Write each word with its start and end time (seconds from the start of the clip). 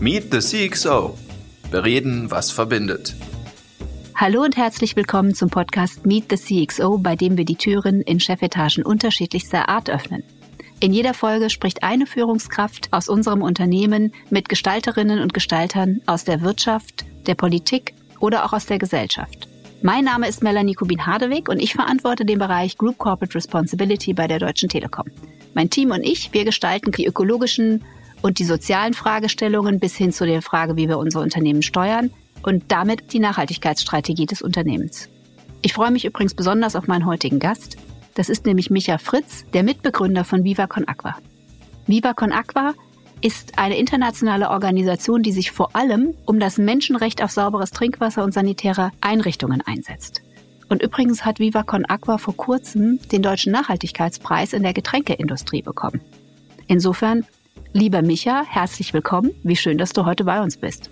Meet 0.00 0.30
the 0.30 0.38
CXO. 0.38 1.18
Bereden, 1.72 2.30
was 2.30 2.52
verbindet. 2.52 3.16
Hallo 4.14 4.44
und 4.44 4.56
herzlich 4.56 4.94
willkommen 4.94 5.34
zum 5.34 5.50
Podcast 5.50 6.06
Meet 6.06 6.26
the 6.30 6.66
CXO, 6.66 6.98
bei 6.98 7.16
dem 7.16 7.36
wir 7.36 7.44
die 7.44 7.56
Türen 7.56 8.02
in 8.02 8.20
Chefetagen 8.20 8.84
unterschiedlichster 8.84 9.68
Art 9.68 9.90
öffnen. 9.90 10.22
In 10.78 10.92
jeder 10.92 11.14
Folge 11.14 11.50
spricht 11.50 11.82
eine 11.82 12.06
Führungskraft 12.06 12.92
aus 12.92 13.08
unserem 13.08 13.42
Unternehmen 13.42 14.12
mit 14.30 14.48
Gestalterinnen 14.48 15.18
und 15.18 15.34
Gestaltern 15.34 16.00
aus 16.06 16.22
der 16.22 16.42
Wirtschaft, 16.42 17.04
der 17.26 17.34
Politik 17.34 17.92
oder 18.20 18.44
auch 18.44 18.52
aus 18.52 18.66
der 18.66 18.78
Gesellschaft. 18.78 19.48
Mein 19.82 20.04
Name 20.04 20.28
ist 20.28 20.44
Melanie 20.44 20.74
Kubin-Hardewig 20.74 21.48
und 21.48 21.58
ich 21.58 21.72
verantworte 21.72 22.24
den 22.24 22.38
Bereich 22.38 22.78
Group 22.78 22.98
Corporate 22.98 23.34
Responsibility 23.34 24.12
bei 24.12 24.28
der 24.28 24.38
Deutschen 24.38 24.68
Telekom. 24.68 25.06
Mein 25.54 25.70
Team 25.70 25.90
und 25.90 26.04
ich, 26.04 26.32
wir 26.32 26.44
gestalten 26.44 26.92
die 26.92 27.06
ökologischen 27.06 27.82
und 28.22 28.38
die 28.38 28.44
sozialen 28.44 28.94
Fragestellungen 28.94 29.80
bis 29.80 29.96
hin 29.96 30.12
zu 30.12 30.26
der 30.26 30.42
Frage, 30.42 30.76
wie 30.76 30.88
wir 30.88 30.98
unsere 30.98 31.22
Unternehmen 31.22 31.62
steuern 31.62 32.10
und 32.42 32.64
damit 32.68 33.12
die 33.12 33.18
Nachhaltigkeitsstrategie 33.18 34.26
des 34.26 34.42
Unternehmens. 34.42 35.08
Ich 35.62 35.72
freue 35.72 35.90
mich 35.90 36.04
übrigens 36.04 36.34
besonders 36.34 36.76
auf 36.76 36.86
meinen 36.86 37.06
heutigen 37.06 37.38
Gast. 37.38 37.76
Das 38.14 38.28
ist 38.28 38.46
nämlich 38.46 38.70
Micha 38.70 38.98
Fritz, 38.98 39.44
der 39.52 39.62
Mitbegründer 39.62 40.24
von 40.24 40.44
Viva 40.44 40.66
Con 40.66 40.86
Aqua. 40.86 41.16
Viva 41.86 42.14
Con 42.14 42.32
Aqua 42.32 42.74
ist 43.20 43.58
eine 43.58 43.76
internationale 43.76 44.50
Organisation, 44.50 45.22
die 45.22 45.32
sich 45.32 45.50
vor 45.50 45.74
allem 45.74 46.14
um 46.24 46.38
das 46.38 46.58
Menschenrecht 46.58 47.22
auf 47.22 47.32
sauberes 47.32 47.70
Trinkwasser 47.70 48.22
und 48.22 48.32
sanitäre 48.32 48.92
Einrichtungen 49.00 49.62
einsetzt. 49.62 50.22
Und 50.68 50.82
übrigens 50.82 51.24
hat 51.24 51.38
Viva 51.38 51.62
Con 51.62 51.86
Aqua 51.86 52.18
vor 52.18 52.36
kurzem 52.36 53.00
den 53.10 53.22
Deutschen 53.22 53.52
Nachhaltigkeitspreis 53.52 54.52
in 54.52 54.62
der 54.62 54.74
Getränkeindustrie 54.74 55.62
bekommen. 55.62 56.00
Insofern 56.66 57.24
Lieber 57.72 58.02
Micha, 58.02 58.44
herzlich 58.48 58.94
willkommen. 58.94 59.32
Wie 59.42 59.56
schön, 59.56 59.78
dass 59.78 59.92
du 59.92 60.06
heute 60.06 60.24
bei 60.24 60.40
uns 60.40 60.56
bist. 60.56 60.90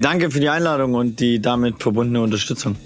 Danke 0.00 0.30
für 0.30 0.40
die 0.40 0.48
Einladung 0.48 0.94
und 0.94 1.20
die 1.20 1.40
damit 1.40 1.82
verbundene 1.82 2.22
Unterstützung. 2.22 2.76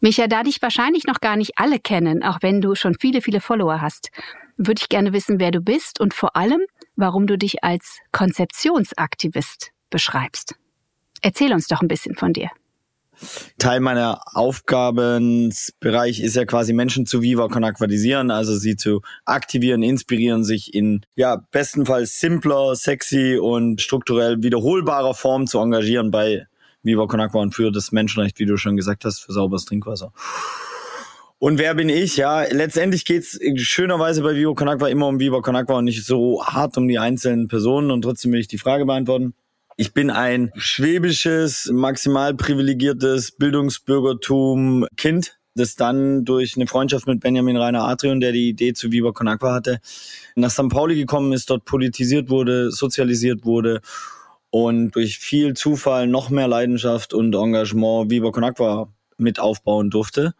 Micha, 0.00 0.26
da 0.26 0.42
dich 0.42 0.60
wahrscheinlich 0.62 1.04
noch 1.04 1.20
gar 1.20 1.36
nicht 1.36 1.52
alle 1.56 1.78
kennen, 1.78 2.22
auch 2.22 2.38
wenn 2.42 2.60
du 2.60 2.74
schon 2.74 2.94
viele, 3.00 3.22
viele 3.22 3.40
Follower 3.40 3.80
hast, 3.80 4.10
würde 4.56 4.80
ich 4.80 4.88
gerne 4.88 5.12
wissen, 5.12 5.40
wer 5.40 5.50
du 5.50 5.60
bist 5.60 6.00
und 6.00 6.14
vor 6.14 6.36
allem, 6.36 6.60
warum 6.96 7.26
du 7.26 7.36
dich 7.36 7.64
als 7.64 7.98
Konzeptionsaktivist 8.12 9.72
beschreibst. 9.90 10.54
Erzähl 11.22 11.52
uns 11.52 11.66
doch 11.66 11.80
ein 11.80 11.88
bisschen 11.88 12.14
von 12.14 12.32
dir. 12.32 12.50
Teil 13.58 13.80
meiner 13.80 14.20
Aufgabensbereich 14.34 16.20
ist 16.20 16.36
ja 16.36 16.44
quasi 16.44 16.72
Menschen 16.72 17.06
zu 17.06 17.22
Viva 17.22 17.48
Con 17.48 17.64
aquatisieren, 17.64 18.30
also 18.30 18.56
sie 18.56 18.76
zu 18.76 19.02
aktivieren, 19.24 19.82
inspirieren, 19.82 20.44
sich 20.44 20.74
in 20.74 21.00
ja 21.14 21.36
bestenfalls 21.50 22.20
simpler, 22.20 22.74
sexy 22.76 23.38
und 23.40 23.80
strukturell 23.80 24.42
wiederholbarer 24.42 25.14
Form 25.14 25.46
zu 25.46 25.58
engagieren 25.58 26.10
bei 26.10 26.46
Viva 26.82 27.06
Con 27.06 27.20
Aqua 27.20 27.42
und 27.42 27.54
für 27.54 27.72
das 27.72 27.92
Menschenrecht, 27.92 28.38
wie 28.38 28.46
du 28.46 28.56
schon 28.56 28.76
gesagt 28.76 29.04
hast, 29.04 29.20
für 29.20 29.32
sauberes 29.32 29.64
Trinkwasser. 29.64 30.12
Und 31.38 31.58
wer 31.58 31.74
bin 31.74 31.90
ich? 31.90 32.16
Ja, 32.16 32.42
letztendlich 32.42 33.04
geht's 33.04 33.38
schönerweise 33.56 34.22
bei 34.22 34.34
Viva 34.34 34.54
Con 34.54 34.68
Aqua 34.68 34.88
immer 34.88 35.08
um 35.08 35.20
Viva 35.20 35.40
Con 35.40 35.56
Aqua 35.56 35.78
und 35.78 35.84
nicht 35.84 36.04
so 36.04 36.44
hart 36.44 36.78
um 36.78 36.88
die 36.88 36.98
einzelnen 36.98 37.48
Personen 37.48 37.90
und 37.90 38.02
trotzdem 38.02 38.32
will 38.32 38.40
ich 38.40 38.48
die 38.48 38.58
Frage 38.58 38.86
beantworten. 38.86 39.34
Ich 39.78 39.92
bin 39.92 40.08
ein 40.08 40.50
schwäbisches, 40.56 41.70
maximal 41.70 42.34
privilegiertes 42.34 43.32
Bildungsbürgertum 43.32 44.86
Kind, 44.96 45.38
das 45.54 45.76
dann 45.76 46.24
durch 46.24 46.56
eine 46.56 46.66
Freundschaft 46.66 47.06
mit 47.06 47.20
Benjamin 47.20 47.58
Rainer 47.58 47.84
Adrian, 47.84 48.20
der 48.20 48.32
die 48.32 48.48
Idee 48.48 48.72
zu 48.72 48.90
Viva 48.90 49.12
Con 49.12 49.28
Aqua 49.28 49.52
hatte, 49.52 49.80
nach 50.34 50.50
St. 50.50 50.70
Pauli 50.70 50.96
gekommen 50.96 51.34
ist, 51.34 51.50
dort 51.50 51.66
politisiert 51.66 52.30
wurde, 52.30 52.70
sozialisiert 52.70 53.44
wurde 53.44 53.82
und 54.48 54.92
durch 54.92 55.18
viel 55.18 55.52
Zufall, 55.52 56.06
noch 56.06 56.30
mehr 56.30 56.48
Leidenschaft 56.48 57.12
und 57.12 57.34
Engagement 57.34 58.10
Viva 58.10 58.30
Con 58.30 58.44
Aqua 58.44 58.90
mit 59.18 59.38
aufbauen 59.38 59.90
durfte. 59.90 60.32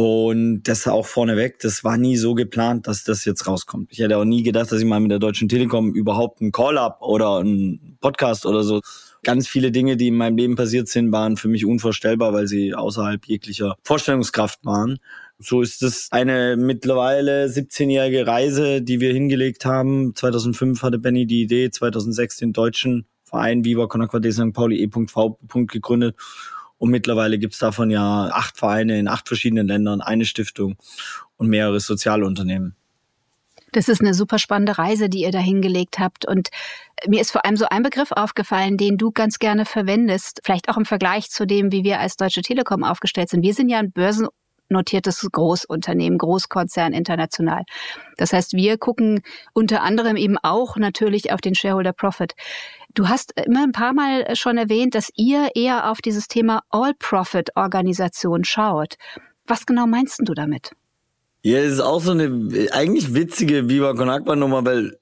Und 0.00 0.62
das 0.62 0.86
auch 0.86 1.06
vorneweg, 1.06 1.58
das 1.58 1.82
war 1.82 1.96
nie 1.96 2.16
so 2.16 2.36
geplant, 2.36 2.86
dass 2.86 3.02
das 3.02 3.24
jetzt 3.24 3.48
rauskommt. 3.48 3.90
Ich 3.90 3.98
hätte 3.98 4.16
auch 4.16 4.24
nie 4.24 4.44
gedacht, 4.44 4.70
dass 4.70 4.78
ich 4.78 4.84
mal 4.84 5.00
mit 5.00 5.10
der 5.10 5.18
Deutschen 5.18 5.48
Telekom 5.48 5.92
überhaupt 5.92 6.40
einen 6.40 6.52
Call-up 6.52 7.02
oder 7.02 7.38
einen 7.38 7.98
Podcast 8.00 8.46
oder 8.46 8.62
so. 8.62 8.80
Ganz 9.24 9.48
viele 9.48 9.72
Dinge, 9.72 9.96
die 9.96 10.06
in 10.06 10.14
meinem 10.14 10.36
Leben 10.36 10.54
passiert 10.54 10.86
sind, 10.86 11.10
waren 11.10 11.36
für 11.36 11.48
mich 11.48 11.66
unvorstellbar, 11.66 12.32
weil 12.32 12.46
sie 12.46 12.76
außerhalb 12.76 13.26
jeglicher 13.26 13.74
Vorstellungskraft 13.82 14.64
waren. 14.64 15.00
So 15.40 15.62
ist 15.62 15.82
es 15.82 16.06
eine 16.12 16.56
mittlerweile 16.56 17.46
17-jährige 17.46 18.24
Reise, 18.24 18.80
die 18.82 19.00
wir 19.00 19.12
hingelegt 19.12 19.64
haben. 19.64 20.14
2005 20.14 20.80
hatte 20.80 21.00
Benny 21.00 21.26
die 21.26 21.42
Idee, 21.42 21.70
2006 21.70 22.36
den 22.36 22.52
deutschen 22.52 23.08
Verein 23.24 23.64
Viva 23.64 23.88
Con 23.88 24.02
Aqua 24.02 24.20
de 24.20 24.30
St. 24.30 24.52
Pauli 24.52 24.80
e.v. 24.80 25.38
gegründet 25.66 26.14
und 26.78 26.90
mittlerweile 26.90 27.38
gibt's 27.38 27.58
davon 27.58 27.90
ja 27.90 28.30
acht 28.32 28.56
Vereine 28.56 28.98
in 28.98 29.08
acht 29.08 29.28
verschiedenen 29.28 29.66
Ländern, 29.66 30.00
eine 30.00 30.24
Stiftung 30.24 30.76
und 31.36 31.48
mehrere 31.48 31.80
Sozialunternehmen. 31.80 32.74
Das 33.72 33.88
ist 33.88 34.00
eine 34.00 34.14
super 34.14 34.38
spannende 34.38 34.78
Reise, 34.78 35.08
die 35.08 35.22
ihr 35.22 35.30
da 35.30 35.40
hingelegt 35.40 35.98
habt. 35.98 36.26
Und 36.26 36.48
mir 37.06 37.20
ist 37.20 37.32
vor 37.32 37.44
allem 37.44 37.56
so 37.56 37.66
ein 37.68 37.82
Begriff 37.82 38.12
aufgefallen, 38.12 38.78
den 38.78 38.96
du 38.96 39.10
ganz 39.10 39.38
gerne 39.38 39.66
verwendest, 39.66 40.40
vielleicht 40.42 40.68
auch 40.70 40.78
im 40.78 40.86
Vergleich 40.86 41.30
zu 41.30 41.46
dem, 41.46 41.70
wie 41.70 41.84
wir 41.84 42.00
als 42.00 42.16
Deutsche 42.16 42.40
Telekom 42.40 42.82
aufgestellt 42.82 43.28
sind. 43.28 43.42
Wir 43.42 43.52
sind 43.52 43.68
ja 43.68 43.78
ein 43.78 43.92
Börsen 43.92 44.28
notiertes 44.68 45.26
Großunternehmen, 45.30 46.18
Großkonzern 46.18 46.92
international. 46.92 47.64
Das 48.16 48.32
heißt, 48.32 48.52
wir 48.54 48.78
gucken 48.78 49.22
unter 49.52 49.82
anderem 49.82 50.16
eben 50.16 50.36
auch 50.38 50.76
natürlich 50.76 51.32
auf 51.32 51.40
den 51.40 51.54
Shareholder 51.54 51.92
Profit. 51.92 52.34
Du 52.94 53.08
hast 53.08 53.32
immer 53.40 53.62
ein 53.62 53.72
paar 53.72 53.92
Mal 53.92 54.34
schon 54.36 54.58
erwähnt, 54.58 54.94
dass 54.94 55.10
ihr 55.14 55.50
eher 55.54 55.90
auf 55.90 56.00
dieses 56.00 56.28
Thema 56.28 56.62
All-Profit-Organisation 56.70 58.44
schaut. 58.44 58.94
Was 59.46 59.66
genau 59.66 59.86
meinst 59.86 60.20
du 60.24 60.34
damit? 60.34 60.72
Ja, 61.42 61.58
es 61.58 61.74
ist 61.74 61.80
auch 61.80 62.00
so 62.00 62.10
eine 62.10 62.68
eigentlich 62.72 63.14
witzige 63.14 63.68
Viva 63.68 63.94
Con 63.94 64.10
Aqua 64.10 64.36
Nummer, 64.36 64.64
weil 64.64 64.98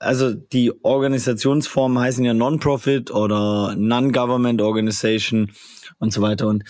also 0.00 0.32
die 0.32 0.72
Organisationsformen 0.84 1.98
heißen 1.98 2.24
ja 2.24 2.34
Non-Profit 2.34 3.10
oder 3.10 3.74
Non-Government 3.76 4.62
Organization 4.62 5.52
und 5.98 6.12
so 6.12 6.22
weiter. 6.22 6.46
Und 6.46 6.64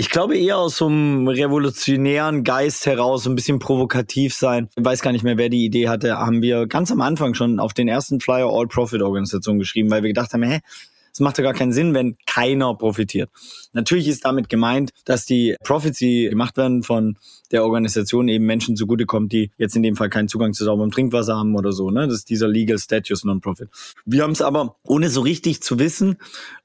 ich 0.00 0.08
glaube 0.08 0.38
eher 0.38 0.56
aus 0.56 0.78
so 0.78 0.86
einem 0.86 1.28
revolutionären 1.28 2.42
Geist 2.42 2.86
heraus, 2.86 3.24
so 3.24 3.30
ein 3.30 3.34
bisschen 3.34 3.58
provokativ 3.58 4.32
sein. 4.32 4.70
Ich 4.74 4.82
weiß 4.82 5.02
gar 5.02 5.12
nicht 5.12 5.24
mehr, 5.24 5.36
wer 5.36 5.50
die 5.50 5.66
Idee 5.66 5.90
hatte, 5.90 6.16
haben 6.16 6.40
wir 6.40 6.66
ganz 6.66 6.90
am 6.90 7.02
Anfang 7.02 7.34
schon 7.34 7.60
auf 7.60 7.74
den 7.74 7.86
ersten 7.86 8.18
Flyer 8.18 8.48
All-Profit-Organisation 8.48 9.58
geschrieben, 9.58 9.90
weil 9.90 10.02
wir 10.02 10.08
gedacht 10.08 10.32
haben, 10.32 10.42
hä, 10.42 10.60
es 11.12 11.20
macht 11.20 11.38
ja 11.38 11.44
gar 11.44 11.54
keinen 11.54 11.72
Sinn, 11.72 11.94
wenn 11.94 12.16
keiner 12.26 12.74
profitiert. 12.74 13.30
Natürlich 13.72 14.08
ist 14.08 14.24
damit 14.24 14.48
gemeint, 14.48 14.90
dass 15.04 15.26
die 15.26 15.56
Profits, 15.64 15.98
die 15.98 16.28
gemacht 16.28 16.56
werden 16.56 16.82
von 16.82 17.16
der 17.50 17.64
Organisation, 17.64 18.28
eben 18.28 18.46
Menschen 18.46 18.76
zugutekommt, 18.76 19.32
die 19.32 19.50
jetzt 19.58 19.76
in 19.76 19.82
dem 19.82 19.96
Fall 19.96 20.08
keinen 20.08 20.28
Zugang 20.28 20.52
zu 20.52 20.64
sauberem 20.64 20.90
Trinkwasser 20.90 21.36
haben 21.36 21.56
oder 21.56 21.72
so. 21.72 21.90
Ne? 21.90 22.06
Das 22.06 22.18
ist 22.18 22.30
dieser 22.30 22.48
Legal 22.48 22.78
Status 22.78 23.24
Non-Profit. 23.24 23.68
Wir 24.04 24.22
haben 24.22 24.32
es 24.32 24.42
aber, 24.42 24.76
ohne 24.82 25.08
so 25.08 25.20
richtig 25.20 25.62
zu 25.62 25.78
wissen, 25.78 26.16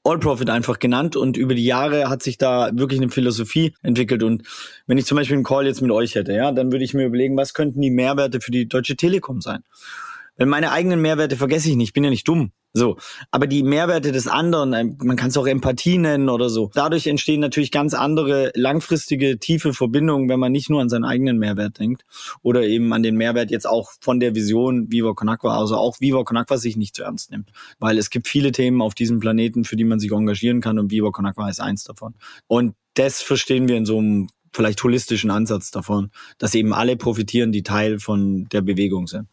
All-Profit 0.04 0.50
einfach 0.50 0.78
genannt 0.78 1.16
und 1.16 1.36
über 1.36 1.54
die 1.54 1.64
Jahre 1.64 2.08
hat 2.08 2.22
sich 2.22 2.38
da 2.38 2.70
wirklich 2.72 3.00
eine 3.00 3.10
Philosophie 3.10 3.74
entwickelt. 3.82 4.22
Und 4.22 4.42
wenn 4.86 4.98
ich 4.98 5.06
zum 5.06 5.16
Beispiel 5.16 5.36
einen 5.36 5.44
Call 5.44 5.66
jetzt 5.66 5.82
mit 5.82 5.90
euch 5.90 6.14
hätte, 6.14 6.32
ja, 6.32 6.52
dann 6.52 6.72
würde 6.72 6.84
ich 6.84 6.94
mir 6.94 7.06
überlegen, 7.06 7.36
was 7.36 7.54
könnten 7.54 7.80
die 7.80 7.90
Mehrwerte 7.90 8.40
für 8.40 8.50
die 8.50 8.68
Deutsche 8.68 8.96
Telekom 8.96 9.40
sein? 9.40 9.64
Weil 10.36 10.46
meine 10.46 10.72
eigenen 10.72 11.00
Mehrwerte 11.00 11.36
vergesse 11.36 11.70
ich 11.70 11.76
nicht, 11.76 11.88
ich 11.88 11.92
bin 11.92 12.04
ja 12.04 12.10
nicht 12.10 12.28
dumm. 12.28 12.52
So, 12.76 12.98
aber 13.30 13.46
die 13.46 13.62
Mehrwerte 13.62 14.12
des 14.12 14.26
anderen, 14.26 14.74
ähm, 14.74 14.98
man 15.02 15.16
kann 15.16 15.30
es 15.30 15.36
auch 15.38 15.46
Empathie 15.46 15.96
nennen 15.96 16.28
oder 16.28 16.50
so. 16.50 16.70
Dadurch 16.74 17.06
entstehen 17.06 17.40
natürlich 17.40 17.70
ganz 17.70 17.94
andere 17.94 18.52
langfristige, 18.54 19.38
tiefe 19.38 19.72
Verbindungen, 19.72 20.28
wenn 20.28 20.38
man 20.38 20.52
nicht 20.52 20.68
nur 20.68 20.82
an 20.82 20.90
seinen 20.90 21.06
eigenen 21.06 21.38
Mehrwert 21.38 21.78
denkt 21.78 22.04
oder 22.42 22.64
eben 22.64 22.92
an 22.92 23.02
den 23.02 23.16
Mehrwert 23.16 23.50
jetzt 23.50 23.66
auch 23.66 23.92
von 24.02 24.20
der 24.20 24.34
Vision 24.34 24.92
Viva 24.92 25.14
Con 25.14 25.30
Aqua, 25.30 25.58
also 25.58 25.76
auch 25.76 26.00
Viva 26.00 26.22
Con 26.24 26.36
Aqua 26.36 26.58
sich 26.58 26.76
nicht 26.76 26.94
zu 26.94 27.04
ernst 27.04 27.30
nimmt. 27.30 27.50
Weil 27.78 27.96
es 27.96 28.10
gibt 28.10 28.28
viele 28.28 28.52
Themen 28.52 28.82
auf 28.82 28.94
diesem 28.94 29.20
Planeten, 29.20 29.64
für 29.64 29.76
die 29.76 29.84
man 29.84 29.98
sich 29.98 30.12
engagieren 30.12 30.60
kann 30.60 30.78
und 30.78 30.90
Viva 30.90 31.12
Con 31.12 31.24
Aqua 31.24 31.48
ist 31.48 31.60
eins 31.60 31.84
davon. 31.84 32.14
Und 32.46 32.74
das 32.92 33.22
verstehen 33.22 33.68
wir 33.68 33.78
in 33.78 33.86
so 33.86 33.96
einem 33.96 34.28
vielleicht 34.52 34.82
holistischen 34.84 35.30
Ansatz 35.30 35.70
davon, 35.70 36.10
dass 36.36 36.54
eben 36.54 36.74
alle 36.74 36.98
profitieren, 36.98 37.52
die 37.52 37.62
Teil 37.62 38.00
von 38.00 38.50
der 38.50 38.60
Bewegung 38.60 39.06
sind. 39.06 39.28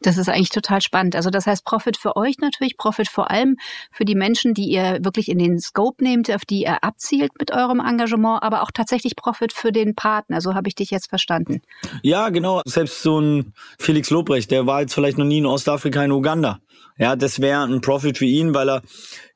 Das 0.00 0.18
ist 0.18 0.28
eigentlich 0.28 0.50
total 0.50 0.82
spannend. 0.82 1.16
Also 1.16 1.30
das 1.30 1.46
heißt 1.46 1.64
Profit 1.64 1.96
für 1.96 2.16
euch 2.16 2.38
natürlich, 2.38 2.76
Profit 2.76 3.08
vor 3.08 3.30
allem 3.30 3.56
für 3.90 4.04
die 4.04 4.14
Menschen, 4.14 4.52
die 4.54 4.68
ihr 4.68 4.98
wirklich 5.02 5.28
in 5.28 5.38
den 5.38 5.58
Scope 5.58 6.04
nehmt, 6.04 6.30
auf 6.30 6.44
die 6.44 6.62
ihr 6.62 6.84
abzielt 6.84 7.32
mit 7.38 7.50
eurem 7.52 7.80
Engagement, 7.80 8.42
aber 8.42 8.62
auch 8.62 8.70
tatsächlich 8.72 9.16
Profit 9.16 9.52
für 9.52 9.72
den 9.72 9.94
Partner. 9.94 10.40
So 10.40 10.54
habe 10.54 10.68
ich 10.68 10.74
dich 10.74 10.90
jetzt 10.90 11.08
verstanden. 11.08 11.62
Ja, 12.02 12.28
genau. 12.28 12.60
Selbst 12.66 13.02
so 13.02 13.20
ein 13.20 13.54
Felix 13.78 14.10
Lobrecht, 14.10 14.50
der 14.50 14.66
war 14.66 14.82
jetzt 14.82 14.94
vielleicht 14.94 15.18
noch 15.18 15.24
nie 15.24 15.38
in 15.38 15.46
Ostafrika, 15.46 16.04
in 16.04 16.12
Uganda. 16.12 16.60
Ja, 16.98 17.14
das 17.14 17.40
wäre 17.42 17.62
ein 17.62 17.82
Profit 17.82 18.16
für 18.16 18.24
ihn, 18.24 18.54
weil 18.54 18.70
er 18.70 18.82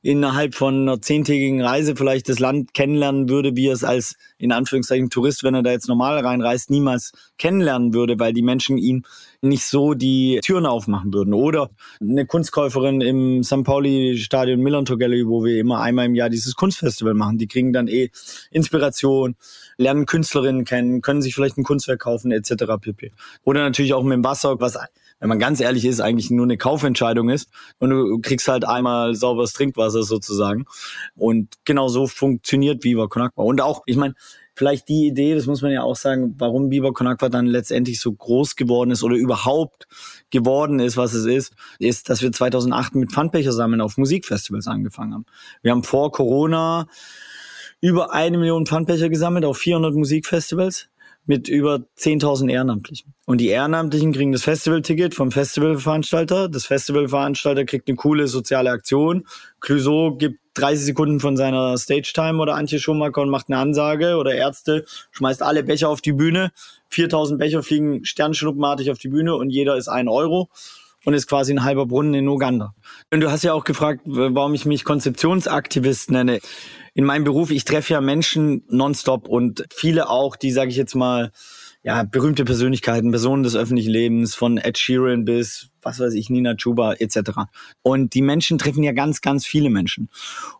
innerhalb 0.01 0.55
von 0.55 0.81
einer 0.81 0.99
zehntägigen 0.99 1.61
Reise 1.61 1.95
vielleicht 1.95 2.27
das 2.27 2.39
Land 2.39 2.73
kennenlernen 2.73 3.29
würde, 3.29 3.55
wie 3.55 3.67
er 3.67 3.73
es 3.73 3.83
als 3.83 4.15
in 4.39 4.51
Anführungszeichen 4.51 5.11
Tourist, 5.11 5.43
wenn 5.43 5.53
er 5.53 5.61
da 5.61 5.69
jetzt 5.69 5.87
normal 5.87 6.17
reinreist, 6.25 6.71
niemals 6.71 7.11
kennenlernen 7.37 7.93
würde, 7.93 8.17
weil 8.17 8.33
die 8.33 8.41
Menschen 8.41 8.79
ihm 8.79 9.03
nicht 9.41 9.65
so 9.65 9.93
die 9.93 10.39
Türen 10.43 10.65
aufmachen 10.65 11.13
würden. 11.13 11.35
Oder 11.35 11.69
eine 11.99 12.25
Kunstkäuferin 12.25 13.01
im 13.01 13.43
St. 13.43 13.63
Pauli 13.63 14.17
Stadion 14.17 14.61
Millantor 14.61 14.97
Gallery, 14.97 15.27
wo 15.27 15.45
wir 15.45 15.59
immer 15.59 15.81
einmal 15.81 16.07
im 16.07 16.15
Jahr 16.15 16.31
dieses 16.31 16.55
Kunstfestival 16.55 17.13
machen, 17.13 17.37
die 17.37 17.47
kriegen 17.47 17.73
dann 17.73 17.87
eh 17.87 18.09
Inspiration, 18.49 19.35
lernen 19.77 20.07
Künstlerinnen 20.07 20.65
kennen, 20.65 21.01
können 21.01 21.21
sich 21.21 21.35
vielleicht 21.35 21.59
ein 21.59 21.63
Kunstwerk 21.63 21.99
kaufen 21.99 22.31
etc. 22.31 22.53
pp. 22.81 23.11
Oder 23.43 23.61
natürlich 23.61 23.93
auch 23.93 24.03
mit 24.03 24.13
dem 24.13 24.23
Wasser, 24.23 24.59
was 24.59 24.77
wenn 25.21 25.29
man 25.29 25.39
ganz 25.39 25.61
ehrlich 25.61 25.85
ist, 25.85 26.01
eigentlich 26.01 26.31
nur 26.31 26.45
eine 26.45 26.57
Kaufentscheidung 26.57 27.29
ist 27.29 27.49
und 27.77 27.91
du 27.91 28.19
kriegst 28.21 28.47
halt 28.47 28.65
einmal 28.65 29.13
sauberes 29.13 29.53
Trinkwasser 29.53 30.03
sozusagen. 30.03 30.65
Und 31.15 31.53
genau 31.63 31.87
so 31.87 32.07
funktioniert 32.07 32.83
Viva 32.83 33.07
Con. 33.07 33.29
Und 33.35 33.61
auch, 33.61 33.83
ich 33.85 33.97
meine, 33.97 34.15
vielleicht 34.55 34.89
die 34.89 35.05
Idee, 35.05 35.35
das 35.35 35.45
muss 35.45 35.61
man 35.61 35.71
ja 35.71 35.83
auch 35.83 35.95
sagen, 35.95 36.33
warum 36.39 36.71
Viva 36.71 36.91
Con 36.91 37.05
Agua 37.05 37.29
dann 37.29 37.45
letztendlich 37.45 37.99
so 37.99 38.11
groß 38.11 38.55
geworden 38.55 38.89
ist 38.89 39.03
oder 39.03 39.15
überhaupt 39.15 39.87
geworden 40.31 40.79
ist, 40.79 40.97
was 40.97 41.13
es 41.13 41.25
ist, 41.25 41.53
ist, 41.77 42.09
dass 42.09 42.23
wir 42.23 42.31
2008 42.31 42.95
mit 42.95 43.11
Pfandbecher 43.11 43.51
sammeln 43.51 43.81
auf 43.81 43.97
Musikfestivals 43.97 44.65
angefangen 44.65 45.13
haben. 45.13 45.25
Wir 45.61 45.71
haben 45.71 45.83
vor 45.83 46.11
Corona 46.11 46.87
über 47.79 48.11
eine 48.11 48.39
Million 48.39 48.65
Pfandbecher 48.65 49.09
gesammelt 49.09 49.45
auf 49.45 49.59
400 49.59 49.93
Musikfestivals 49.93 50.90
mit 51.25 51.47
über 51.47 51.85
10.000 51.97 52.51
Ehrenamtlichen. 52.51 53.13
Und 53.25 53.39
die 53.39 53.47
Ehrenamtlichen 53.47 54.11
kriegen 54.11 54.31
das 54.31 54.43
Festivalticket 54.43 55.15
vom 55.15 55.31
Festivalveranstalter. 55.31 56.49
Das 56.49 56.65
Festivalveranstalter 56.65 57.65
kriegt 57.65 57.87
eine 57.87 57.95
coole 57.95 58.27
soziale 58.27 58.71
Aktion. 58.71 59.25
Clouseau 59.59 60.15
gibt 60.15 60.39
30 60.55 60.85
Sekunden 60.85 61.19
von 61.19 61.37
seiner 61.37 61.77
Stage-Time 61.77 62.41
oder 62.41 62.55
Antje 62.55 62.79
Schumacher 62.79 63.21
und 63.21 63.29
macht 63.29 63.49
eine 63.49 63.57
Ansage 63.57 64.17
oder 64.17 64.33
Ärzte 64.33 64.85
schmeißt 65.11 65.43
alle 65.43 65.63
Becher 65.63 65.89
auf 65.89 66.01
die 66.01 66.11
Bühne. 66.11 66.51
4000 66.89 67.39
Becher 67.39 67.63
fliegen 67.63 68.03
sternschnuppenartig 68.03 68.91
auf 68.91 68.97
die 68.97 69.07
Bühne 69.07 69.35
und 69.35 69.49
jeder 69.49 69.77
ist 69.77 69.87
ein 69.87 70.09
Euro 70.09 70.49
und 71.05 71.13
ist 71.13 71.27
quasi 71.27 71.53
ein 71.53 71.63
halber 71.63 71.85
Brunnen 71.85 72.13
in 72.13 72.27
Uganda. 72.27 72.73
Und 73.11 73.21
du 73.21 73.31
hast 73.31 73.43
ja 73.43 73.53
auch 73.53 73.63
gefragt, 73.63 74.01
warum 74.05 74.53
ich 74.53 74.65
mich 74.65 74.83
Konzeptionsaktivist 74.83 76.11
nenne 76.11 76.39
in 76.93 77.05
meinem 77.05 77.23
Beruf, 77.23 77.51
ich 77.51 77.63
treffe 77.63 77.93
ja 77.93 78.01
Menschen 78.01 78.63
nonstop 78.67 79.27
und 79.27 79.65
viele 79.73 80.09
auch, 80.09 80.35
die, 80.35 80.51
sage 80.51 80.71
ich 80.71 80.77
jetzt 80.77 80.95
mal, 80.95 81.31
ja, 81.83 82.03
berühmte 82.03 82.45
Persönlichkeiten, 82.45 83.11
Personen 83.11 83.43
des 83.43 83.55
öffentlichen 83.55 83.91
Lebens, 83.91 84.35
von 84.35 84.57
Ed 84.57 84.77
Sheeran 84.77 85.25
bis, 85.25 85.69
was 85.81 85.99
weiß 85.99 86.13
ich, 86.13 86.29
Nina 86.29 86.55
Chuba 86.55 86.93
etc. 86.93 87.31
Und 87.81 88.13
die 88.13 88.21
Menschen 88.21 88.57
treffen 88.57 88.83
ja 88.83 88.91
ganz, 88.91 89.21
ganz 89.21 89.47
viele 89.47 89.69
Menschen. 89.69 90.09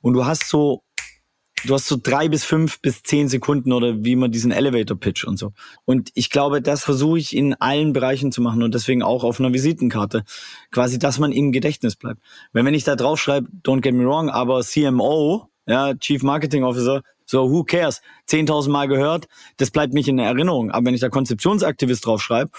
Und 0.01 0.13
du 0.13 0.25
hast 0.25 0.47
so, 0.47 0.83
du 1.65 1.75
hast 1.75 1.87
so 1.87 1.97
drei 2.01 2.27
bis 2.27 2.43
fünf 2.43 2.81
bis 2.81 3.03
zehn 3.03 3.27
Sekunden 3.27 3.71
oder 3.71 4.03
wie 4.03 4.15
man 4.15 4.31
diesen 4.31 4.51
Elevator 4.51 4.99
Pitch 4.99 5.25
und 5.25 5.37
so. 5.37 5.53
Und 5.85 6.09
ich 6.15 6.31
glaube, 6.31 6.59
das 6.59 6.83
versuche 6.83 7.19
ich 7.19 7.35
in 7.35 7.53
allen 7.55 7.93
Bereichen 7.93 8.31
zu 8.31 8.41
machen 8.41 8.63
und 8.63 8.73
deswegen 8.73 9.03
auch 9.03 9.23
auf 9.23 9.39
einer 9.39 9.53
Visitenkarte. 9.53 10.23
Quasi, 10.71 10.97
dass 10.97 11.19
man 11.19 11.33
im 11.33 11.51
Gedächtnis 11.51 11.97
bleibt. 11.97 12.21
Wenn, 12.51 12.65
wenn 12.65 12.73
ich 12.73 12.85
da 12.85 12.95
drauf 12.95 13.21
schreibe, 13.21 13.47
don't 13.63 13.81
get 13.81 13.93
me 13.93 14.05
wrong, 14.05 14.29
aber 14.29 14.61
CMO, 14.61 15.50
ja, 15.65 15.93
Chief 15.95 16.23
Marketing 16.23 16.63
Officer, 16.63 17.01
so 17.25 17.49
who 17.49 17.63
cares, 17.63 18.01
10.000 18.29 18.69
Mal 18.69 18.87
gehört, 18.87 19.27
das 19.57 19.71
bleibt 19.71 19.93
nicht 19.93 20.07
in 20.07 20.17
der 20.17 20.27
Erinnerung. 20.27 20.71
Aber 20.71 20.85
wenn 20.85 20.93
ich 20.93 21.01
da 21.01 21.09
Konzeptionsaktivist 21.09 22.05
draufschreibe 22.05 22.51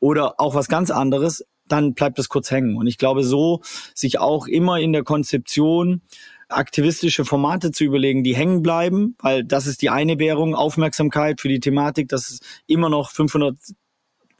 oder 0.00 0.40
auch 0.40 0.54
was 0.54 0.68
ganz 0.68 0.90
anderes, 0.90 1.44
dann 1.68 1.94
bleibt 1.94 2.18
das 2.18 2.28
kurz 2.28 2.50
hängen. 2.50 2.76
Und 2.76 2.86
ich 2.86 2.98
glaube, 2.98 3.24
so 3.24 3.60
sich 3.94 4.18
auch 4.18 4.46
immer 4.46 4.78
in 4.78 4.92
der 4.92 5.02
Konzeption 5.02 6.02
aktivistische 6.48 7.24
Formate 7.24 7.72
zu 7.72 7.84
überlegen, 7.84 8.22
die 8.22 8.36
hängen 8.36 8.62
bleiben, 8.62 9.16
weil 9.18 9.44
das 9.44 9.66
ist 9.66 9.82
die 9.82 9.90
eine 9.90 10.18
Währung, 10.18 10.54
Aufmerksamkeit 10.54 11.40
für 11.40 11.48
die 11.48 11.60
Thematik, 11.60 12.08
dass 12.08 12.30
es 12.30 12.40
immer 12.66 12.88
noch 12.88 13.10
500 13.10 13.56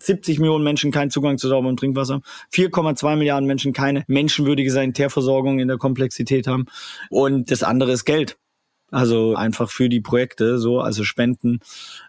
70 0.07 0.39
Millionen 0.39 0.65
Menschen 0.65 0.91
keinen 0.91 1.11
Zugang 1.11 1.39
zu 1.39 1.49
sauberem 1.49 1.77
Trinkwasser 1.77 2.15
haben, 2.15 2.25
4,2 2.53 3.17
Milliarden 3.17 3.47
Menschen 3.47 3.73
keine 3.73 4.05
menschenwürdige 4.07 4.71
Sanitärversorgung 4.71 5.59
in 5.59 5.69
der 5.69 5.79
Komplexität 5.79 6.47
haben 6.47 6.67
und 7.11 7.51
das 7.51 7.63
andere 7.63 7.93
ist 7.93 8.05
Geld. 8.05 8.39
Also 8.93 9.35
einfach 9.35 9.69
für 9.69 9.89
die 9.89 10.01
Projekte, 10.01 10.59
so, 10.59 10.81
also 10.81 11.03
Spenden 11.03 11.59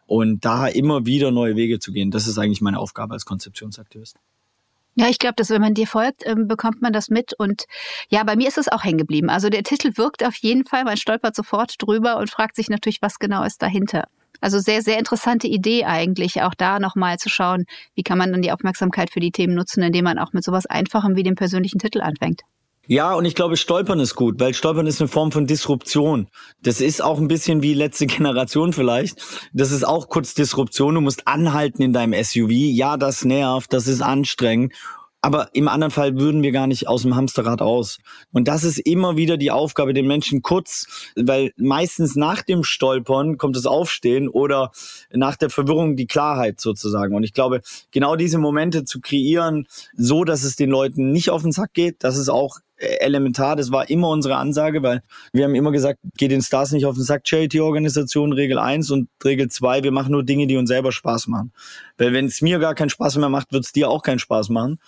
und 0.05 0.45
da 0.45 0.67
immer 0.67 1.07
wieder 1.07 1.31
neue 1.31 1.55
Wege 1.55 1.79
zu 1.79 1.91
gehen. 1.91 2.11
Das 2.11 2.27
ist 2.27 2.37
eigentlich 2.37 2.61
meine 2.61 2.77
Aufgabe 2.77 3.13
als 3.13 3.25
Konzeptionsaktivist. 3.25 4.15
Ja, 4.99 5.07
ich 5.09 5.19
glaube, 5.19 5.35
dass 5.35 5.51
wenn 5.51 5.61
man 5.61 5.75
dir 5.75 5.85
folgt, 5.85 6.25
ähm, 6.25 6.47
bekommt 6.47 6.81
man 6.81 6.91
das 6.91 7.09
mit. 7.09 7.33
Und 7.37 7.65
ja, 8.09 8.23
bei 8.23 8.35
mir 8.35 8.47
ist 8.47 8.57
es 8.57 8.67
auch 8.67 8.83
hängen 8.83 8.97
geblieben. 8.97 9.29
Also 9.29 9.49
der 9.49 9.63
Titel 9.63 9.95
wirkt 9.95 10.23
auf 10.23 10.35
jeden 10.37 10.65
Fall, 10.65 10.85
man 10.85 10.97
stolpert 10.97 11.35
sofort 11.35 11.75
drüber 11.79 12.17
und 12.17 12.31
fragt 12.31 12.55
sich 12.55 12.67
natürlich, 12.67 13.01
was 13.01 13.19
genau 13.19 13.43
ist 13.43 13.61
dahinter. 13.61 14.07
Also 14.41 14.59
sehr, 14.59 14.81
sehr 14.81 14.99
interessante 14.99 15.47
Idee 15.47 15.85
eigentlich, 15.85 16.41
auch 16.41 16.53
da 16.53 16.79
nochmal 16.79 17.17
zu 17.17 17.29
schauen, 17.29 17.65
wie 17.95 18.03
kann 18.03 18.17
man 18.17 18.31
dann 18.31 18.41
die 18.41 18.51
Aufmerksamkeit 18.51 19.11
für 19.11 19.19
die 19.19 19.31
Themen 19.31 19.55
nutzen, 19.55 19.83
indem 19.83 20.05
man 20.05 20.19
auch 20.19 20.33
mit 20.33 20.43
sowas 20.43 20.65
Einfachem 20.65 21.15
wie 21.15 21.23
dem 21.23 21.35
persönlichen 21.35 21.79
Titel 21.79 22.01
anfängt. 22.01 22.41
Ja, 22.89 23.15
und 23.15 23.25
ich 23.25 23.35
glaube, 23.35 23.57
Stolpern 23.57 23.99
ist 23.99 24.15
gut, 24.15 24.39
weil 24.39 24.53
Stolpern 24.53 24.87
ist 24.87 25.01
eine 25.01 25.09
Form 25.09 25.33
von 25.33 25.45
Disruption. 25.45 26.29
Das 26.63 26.79
ist 26.79 27.03
auch 27.03 27.19
ein 27.19 27.27
bisschen 27.27 27.61
wie 27.61 27.73
letzte 27.73 28.05
Generation 28.07 28.71
vielleicht. 28.71 29.21
Das 29.51 29.71
ist 29.71 29.85
auch 29.85 30.07
kurz 30.07 30.33
Disruption. 30.35 30.95
Du 30.95 31.01
musst 31.01 31.27
anhalten 31.27 31.81
in 31.81 31.91
deinem 31.91 32.13
SUV. 32.13 32.49
Ja, 32.49 32.95
das 32.95 33.25
nervt, 33.25 33.73
das 33.73 33.87
ist 33.87 34.01
anstrengend. 34.01 34.73
Aber 35.27 35.49
im 35.51 35.67
anderen 35.67 35.91
Fall 35.91 36.17
würden 36.17 36.41
wir 36.41 36.53
gar 36.53 36.67
nicht 36.67 36.87
aus 36.87 37.01
dem 37.01 37.13
Hamsterrad 37.13 37.61
aus. 37.61 37.97
Und 38.31 38.47
das 38.47 38.63
ist 38.63 38.77
immer 38.77 39.17
wieder 39.17 39.35
die 39.35 39.51
Aufgabe, 39.51 39.93
den 39.93 40.07
Menschen 40.07 40.41
kurz, 40.41 41.11
weil 41.17 41.51
meistens 41.57 42.15
nach 42.15 42.43
dem 42.43 42.63
Stolpern 42.63 43.37
kommt 43.37 43.57
das 43.57 43.65
Aufstehen 43.65 44.29
oder 44.29 44.71
nach 45.11 45.35
der 45.35 45.49
Verwirrung 45.49 45.97
die 45.97 46.07
Klarheit 46.07 46.61
sozusagen. 46.61 47.13
Und 47.13 47.25
ich 47.25 47.33
glaube, 47.33 47.59
genau 47.91 48.15
diese 48.15 48.37
Momente 48.37 48.85
zu 48.85 49.01
kreieren, 49.01 49.67
so 49.97 50.23
dass 50.23 50.45
es 50.45 50.55
den 50.55 50.69
Leuten 50.69 51.11
nicht 51.11 51.29
auf 51.29 51.41
den 51.41 51.51
Sack 51.51 51.73
geht, 51.73 52.05
das 52.05 52.15
ist 52.15 52.29
auch 52.29 52.59
elementar. 52.77 53.55
Das 53.55 53.71
war 53.71 53.89
immer 53.89 54.09
unsere 54.09 54.37
Ansage, 54.37 54.83
weil 54.83 55.01
wir 55.33 55.45
haben 55.45 55.55
immer 55.55 55.71
gesagt, 55.71 55.99
geht 56.17 56.31
den 56.31 56.41
Stars 56.41 56.71
nicht 56.71 56.85
auf 56.85 56.95
den 56.95 57.03
Sack, 57.03 57.27
Charity-Organisation, 57.27 58.33
Regel 58.33 58.59
1 58.59 58.91
und 58.91 59.09
Regel 59.23 59.49
2, 59.49 59.83
wir 59.83 59.91
machen 59.91 60.11
nur 60.11 60.23
Dinge, 60.23 60.47
die 60.47 60.57
uns 60.57 60.69
selber 60.69 60.91
Spaß 60.91 61.27
machen. 61.27 61.51
Weil 61.97 62.13
wenn 62.13 62.25
es 62.25 62.41
mir 62.41 62.59
gar 62.59 62.75
keinen 62.75 62.89
Spaß 62.89 63.17
mehr 63.17 63.29
macht, 63.29 63.51
wird 63.51 63.65
es 63.65 63.71
dir 63.71 63.89
auch 63.89 64.03
keinen 64.03 64.19
Spaß 64.19 64.49
machen. 64.49 64.79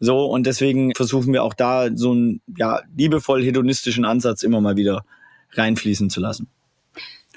So, 0.00 0.26
und 0.26 0.46
deswegen 0.46 0.94
versuchen 0.94 1.32
wir 1.32 1.42
auch 1.42 1.54
da 1.54 1.88
so 1.94 2.12
einen 2.12 2.40
ja, 2.56 2.82
liebevoll 2.96 3.42
hedonistischen 3.42 4.04
Ansatz 4.04 4.42
immer 4.42 4.60
mal 4.60 4.76
wieder 4.76 5.04
reinfließen 5.52 6.10
zu 6.10 6.20
lassen. 6.20 6.48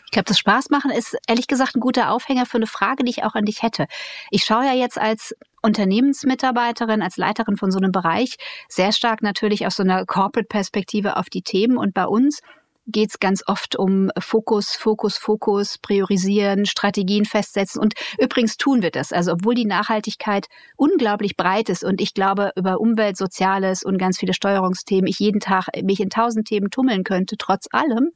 Ich 0.06 0.14
glaube, 0.14 0.28
das 0.28 0.40
Spaß 0.40 0.70
machen 0.72 0.92
ist 0.92 1.16
ehrlich 1.26 1.48
gesagt 1.48 1.76
ein 1.76 1.80
guter 1.80 2.12
Aufhänger 2.12 2.46
für 2.46 2.58
eine 2.58 2.68
Frage, 2.68 3.06
die 3.06 3.12
ich 3.12 3.24
auch 3.24 3.34
an 3.34 3.46
dich 3.46 3.64
hätte. 3.64 3.86
Ich 4.30 4.44
schaue 4.44 4.66
ja 4.66 4.74
jetzt 4.74 5.00
als 5.00 5.34
Unternehmensmitarbeiterin, 5.62 7.02
als 7.02 7.16
Leiterin 7.16 7.56
von 7.56 7.72
so 7.72 7.78
einem 7.78 7.94
Bereich 7.94 8.36
sehr 8.68 8.92
stark 8.92 9.22
natürlich 9.22 9.66
aus 9.66 9.78
so 9.78 9.84
einer 9.84 10.06
Corporate-Perspektive 10.06 11.16
auf 11.16 11.30
die 11.30 11.44
Themen. 11.44 11.78
Und 11.78 11.94
bei 11.94 12.06
uns 12.06 12.42
geht 12.88 13.10
es 13.10 13.20
ganz 13.20 13.44
oft 13.46 13.76
um 13.76 14.10
Fokus, 14.20 14.76
Fokus, 14.76 15.18
Fokus, 15.18 15.78
priorisieren, 15.78 16.66
Strategien 16.66 17.26
festsetzen. 17.26 17.82
Und 17.82 17.94
übrigens 18.20 18.58
tun 18.58 18.82
wir 18.82 18.92
das. 18.92 19.14
Also 19.14 19.34
obwohl 19.34 19.56
die 19.56 19.66
Nachhaltigkeit 19.66 20.48
unglaublich 20.76 21.38
breit 21.38 21.70
ist 21.70 21.84
und 21.84 22.02
ich 22.02 22.14
glaube, 22.14 22.52
über 22.56 22.80
Umwelt, 22.80 23.18
Soziales 23.18 23.84
und 23.84 23.98
ganz 23.98 24.18
viele 24.18 24.34
Steuerungsthemen 24.34 25.08
ich 25.08 25.20
jeden 25.20 25.40
Tag 25.40 25.68
mich 25.84 26.00
in 26.00 26.10
tausend 26.10 26.48
Themen 26.48 26.70
tummeln 26.70 27.04
könnte, 27.04 27.38
trotz 27.38 27.68
allem, 27.72 28.12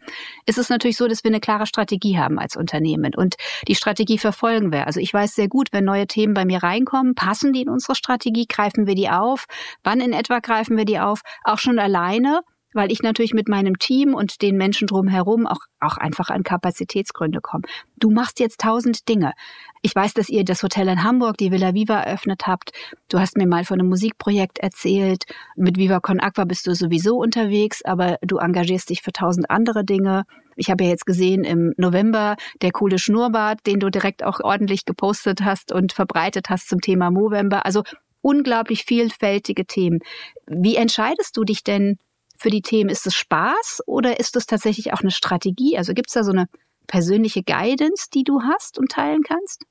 ist 0.45 0.57
es 0.57 0.69
natürlich 0.69 0.97
so, 0.97 1.07
dass 1.07 1.23
wir 1.23 1.29
eine 1.29 1.39
klare 1.39 1.67
Strategie 1.67 2.17
haben 2.17 2.39
als 2.39 2.55
Unternehmen. 2.55 3.13
Und 3.15 3.35
die 3.67 3.75
Strategie 3.75 4.17
verfolgen 4.17 4.71
wir. 4.71 4.87
Also 4.87 4.99
ich 4.99 5.13
weiß 5.13 5.35
sehr 5.35 5.47
gut, 5.47 5.69
wenn 5.71 5.85
neue 5.85 6.07
Themen 6.07 6.33
bei 6.33 6.45
mir 6.45 6.63
reinkommen, 6.63 7.15
passen 7.15 7.53
die 7.53 7.61
in 7.61 7.69
unsere 7.69 7.95
Strategie, 7.95 8.45
greifen 8.47 8.87
wir 8.87 8.95
die 8.95 9.09
auf, 9.09 9.45
wann 9.83 9.99
in 9.99 10.13
etwa 10.13 10.39
greifen 10.39 10.77
wir 10.77 10.85
die 10.85 10.99
auf, 10.99 11.21
auch 11.43 11.59
schon 11.59 11.79
alleine 11.79 12.41
weil 12.75 12.91
ich 12.91 13.01
natürlich 13.01 13.33
mit 13.33 13.47
meinem 13.47 13.79
Team 13.79 14.13
und 14.13 14.41
den 14.41 14.57
Menschen 14.57 14.87
drumherum 14.87 15.47
auch, 15.47 15.61
auch 15.79 15.97
einfach 15.97 16.29
an 16.29 16.43
Kapazitätsgründe 16.43 17.41
komme. 17.41 17.63
Du 17.97 18.11
machst 18.11 18.39
jetzt 18.39 18.59
tausend 18.59 19.07
Dinge. 19.07 19.33
Ich 19.81 19.95
weiß, 19.95 20.13
dass 20.13 20.29
ihr 20.29 20.43
das 20.43 20.61
Hotel 20.63 20.87
in 20.89 21.03
Hamburg, 21.03 21.37
die 21.37 21.51
Villa 21.51 21.73
Viva, 21.73 21.99
eröffnet 21.99 22.47
habt. 22.47 22.71
Du 23.09 23.19
hast 23.19 23.37
mir 23.37 23.47
mal 23.47 23.65
von 23.65 23.79
einem 23.79 23.89
Musikprojekt 23.89 24.59
erzählt. 24.59 25.23
Mit 25.55 25.77
Viva 25.77 25.99
Con 25.99 26.19
Aqua 26.19 26.45
bist 26.45 26.67
du 26.67 26.75
sowieso 26.75 27.17
unterwegs, 27.17 27.83
aber 27.85 28.17
du 28.21 28.37
engagierst 28.37 28.89
dich 28.89 29.01
für 29.01 29.11
tausend 29.11 29.49
andere 29.49 29.85
Dinge. 29.85 30.25
Ich 30.55 30.69
habe 30.69 30.83
ja 30.83 30.89
jetzt 30.89 31.05
gesehen 31.05 31.43
im 31.43 31.73
November 31.77 32.35
der 32.61 32.71
coole 32.71 32.99
Schnurrbart, 32.99 33.65
den 33.65 33.79
du 33.79 33.89
direkt 33.89 34.23
auch 34.23 34.39
ordentlich 34.39 34.85
gepostet 34.85 35.41
hast 35.41 35.71
und 35.71 35.93
verbreitet 35.93 36.49
hast 36.49 36.69
zum 36.69 36.81
Thema 36.81 37.11
Movember. 37.11 37.65
Also 37.65 37.83
unglaublich 38.21 38.85
vielfältige 38.85 39.65
Themen. 39.65 39.99
Wie 40.47 40.75
entscheidest 40.75 41.37
du 41.37 41.43
dich 41.43 41.63
denn 41.63 41.99
für 42.37 42.49
die 42.49 42.61
Themen? 42.61 42.89
Ist 42.89 43.07
es 43.07 43.15
Spaß 43.15 43.83
oder 43.85 44.19
ist 44.19 44.35
es 44.35 44.45
tatsächlich 44.45 44.93
auch 44.93 45.01
eine 45.01 45.11
Strategie? 45.11 45.77
Also 45.77 45.93
gibt 45.93 46.09
es 46.09 46.13
da 46.13 46.23
so 46.23 46.31
eine 46.31 46.47
persönliche 46.87 47.43
Guidance, 47.43 48.07
die 48.13 48.23
du 48.23 48.41
hast 48.41 48.77
und 48.77 48.91
teilen 48.91 49.21
kannst? 49.23 49.63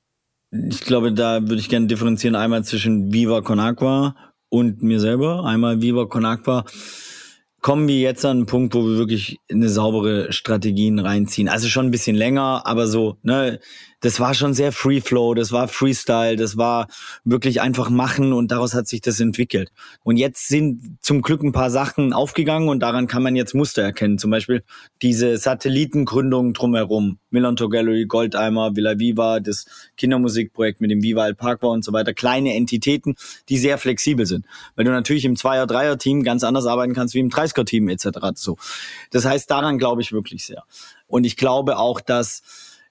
Ich 0.51 0.81
glaube, 0.81 1.11
da 1.11 1.41
würde 1.41 1.59
ich 1.59 1.69
gerne 1.69 1.87
differenzieren 1.87 2.35
einmal 2.35 2.63
zwischen 2.63 3.11
Viva 3.11 3.41
Con 3.41 3.59
Aqua 3.59 4.15
und 4.49 4.81
mir 4.81 4.99
selber, 4.99 5.43
einmal 5.45 5.81
Viva 5.81 6.05
Con 6.05 6.25
Agua, 6.25 6.65
kommen 7.61 7.87
wir 7.87 7.97
jetzt 7.97 8.23
an 8.25 8.37
einen 8.37 8.45
Punkt, 8.45 8.75
wo 8.75 8.85
wir 8.85 8.97
wirklich 8.97 9.39
eine 9.51 9.69
saubere 9.69 10.31
Strategien 10.31 10.99
reinziehen. 10.99 11.49
Also 11.49 11.67
schon 11.67 11.87
ein 11.87 11.91
bisschen 11.91 12.15
länger, 12.15 12.61
aber 12.65 12.87
so, 12.87 13.17
ne, 13.23 13.59
das 14.01 14.19
war 14.19 14.33
schon 14.33 14.53
sehr 14.53 14.71
Free 14.71 15.01
Flow, 15.01 15.33
das 15.33 15.51
war 15.51 15.67
Freestyle, 15.67 16.35
das 16.35 16.57
war 16.57 16.87
wirklich 17.23 17.61
einfach 17.61 17.89
machen 17.89 18.33
und 18.33 18.51
daraus 18.51 18.73
hat 18.73 18.87
sich 18.87 19.01
das 19.01 19.19
entwickelt. 19.19 19.71
Und 20.03 20.17
jetzt 20.17 20.47
sind 20.47 20.97
zum 21.01 21.21
Glück 21.21 21.43
ein 21.43 21.51
paar 21.51 21.69
Sachen 21.69 22.13
aufgegangen 22.13 22.69
und 22.69 22.79
daran 22.81 23.07
kann 23.07 23.23
man 23.23 23.35
jetzt 23.35 23.53
Muster 23.53 23.81
erkennen. 23.81 24.17
Zum 24.17 24.31
Beispiel 24.31 24.63
diese 25.01 25.37
Satellitengründung 25.37 26.53
drumherum. 26.53 27.19
Millantor 27.29 27.69
Gallery, 27.69 28.05
Goldeimer, 28.05 28.75
Villa 28.75 28.97
Viva, 28.97 29.39
das 29.39 29.65
Kindermusikprojekt 29.97 30.81
mit 30.81 30.91
dem 30.91 31.01
Viva 31.01 31.23
Alpaca 31.23 31.67
und 31.67 31.83
so 31.83 31.91
weiter. 31.91 32.13
Kleine 32.13 32.55
Entitäten, 32.55 33.15
die 33.49 33.57
sehr 33.57 33.77
flexibel 33.77 34.25
sind. 34.25 34.45
Weil 34.75 34.85
du 34.85 34.91
natürlich 34.91 35.25
im 35.25 35.35
Zweier-, 35.35 35.67
Dreier-Team 35.67 36.23
ganz 36.23 36.43
anders 36.43 36.65
arbeiten 36.65 36.93
kannst 36.93 37.13
wie 37.13 37.19
im 37.19 37.29
30er-Team 37.29 37.89
etc. 37.89 38.07
So. 38.35 38.57
Das 39.11 39.25
heißt, 39.25 39.49
daran 39.51 39.77
glaube 39.77 40.01
ich 40.01 40.11
wirklich 40.11 40.45
sehr. 40.45 40.63
Und 41.07 41.25
ich 41.25 41.37
glaube 41.37 41.77
auch, 41.77 42.01
dass 42.01 42.41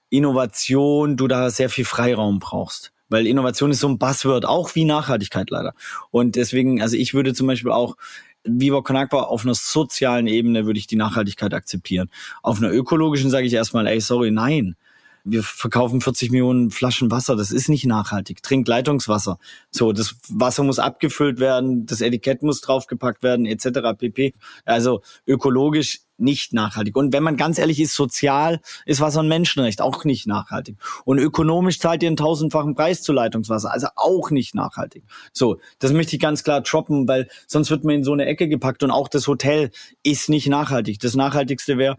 Innovation, 0.09 1.17
du 1.17 1.27
da 1.27 1.49
sehr 1.49 1.69
viel 1.69 1.85
Freiraum 1.85 2.39
brauchst. 2.39 2.91
Weil 3.09 3.27
Innovation 3.27 3.71
ist 3.71 3.81
so 3.81 3.87
ein 3.87 3.99
Buzzword, 3.99 4.45
auch 4.45 4.73
wie 4.75 4.85
Nachhaltigkeit 4.85 5.49
leider. 5.49 5.73
Und 6.11 6.35
deswegen, 6.35 6.81
also 6.81 6.97
ich 6.97 7.13
würde 7.13 7.33
zum 7.33 7.47
Beispiel 7.47 7.71
auch 7.71 7.95
Viva 8.43 8.81
Con 8.81 8.95
Agua 8.95 9.23
auf 9.23 9.43
einer 9.43 9.55
sozialen 9.55 10.27
Ebene 10.27 10.65
würde 10.65 10.79
ich 10.79 10.87
die 10.87 10.95
Nachhaltigkeit 10.95 11.53
akzeptieren. 11.53 12.09
Auf 12.43 12.57
einer 12.57 12.71
ökologischen 12.71 13.29
sage 13.29 13.47
ich 13.47 13.53
erstmal, 13.53 13.87
ey, 13.87 13.99
sorry, 13.99 14.31
nein. 14.31 14.75
Wir 15.25 15.41
verkaufen 15.41 16.01
40 16.01 16.29
Millionen 16.29 16.69
Flaschen 16.69 17.09
Wasser, 17.09 17.35
das 17.35 17.51
ist 17.51 17.67
nicht 17.67 17.85
nachhaltig. 17.85 18.43
Trink 18.43 18.67
Leitungswasser. 18.67 19.39
So, 19.71 19.91
das 19.91 20.15
Wasser 20.29 20.63
muss 20.63 20.77
abgefüllt 20.77 21.39
werden, 21.39 21.87
das 21.87 22.01
Etikett 22.01 22.43
muss 22.43 22.61
draufgepackt 22.61 23.23
werden, 23.23 23.47
etc. 23.47 23.97
pp. 23.97 24.35
Also 24.65 25.01
ökologisch 25.25 26.01
nicht 26.17 26.53
nachhaltig. 26.53 26.95
Und 26.95 27.11
wenn 27.11 27.23
man 27.23 27.37
ganz 27.37 27.57
ehrlich 27.57 27.79
ist, 27.79 27.95
sozial 27.95 28.61
ist 28.85 29.01
Wasser 29.01 29.21
ein 29.21 29.27
Menschenrecht, 29.27 29.81
auch 29.81 30.05
nicht 30.05 30.27
nachhaltig. 30.27 30.77
Und 31.03 31.17
ökonomisch 31.17 31.79
zahlt 31.79 32.03
ihr 32.03 32.07
einen 32.07 32.17
tausendfachen 32.17 32.75
Preis 32.75 33.01
zu 33.01 33.11
Leitungswasser, 33.11 33.71
also 33.71 33.87
auch 33.95 34.29
nicht 34.29 34.55
nachhaltig. 34.55 35.03
So, 35.33 35.59
das 35.79 35.91
möchte 35.91 36.15
ich 36.15 36.21
ganz 36.21 36.43
klar 36.43 36.61
droppen, 36.61 37.07
weil 37.07 37.27
sonst 37.47 37.69
wird 37.71 37.83
man 37.83 37.95
in 37.95 38.03
so 38.03 38.13
eine 38.13 38.25
Ecke 38.25 38.47
gepackt 38.47 38.83
und 38.83 38.91
auch 38.91 39.07
das 39.07 39.27
Hotel 39.27 39.71
ist 40.03 40.29
nicht 40.29 40.47
nachhaltig. 40.47 40.99
Das 40.99 41.15
Nachhaltigste 41.15 41.77
wäre 41.77 41.97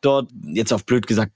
dort, 0.00 0.30
jetzt 0.44 0.72
auf 0.72 0.86
blöd 0.86 1.06
gesagt, 1.06 1.32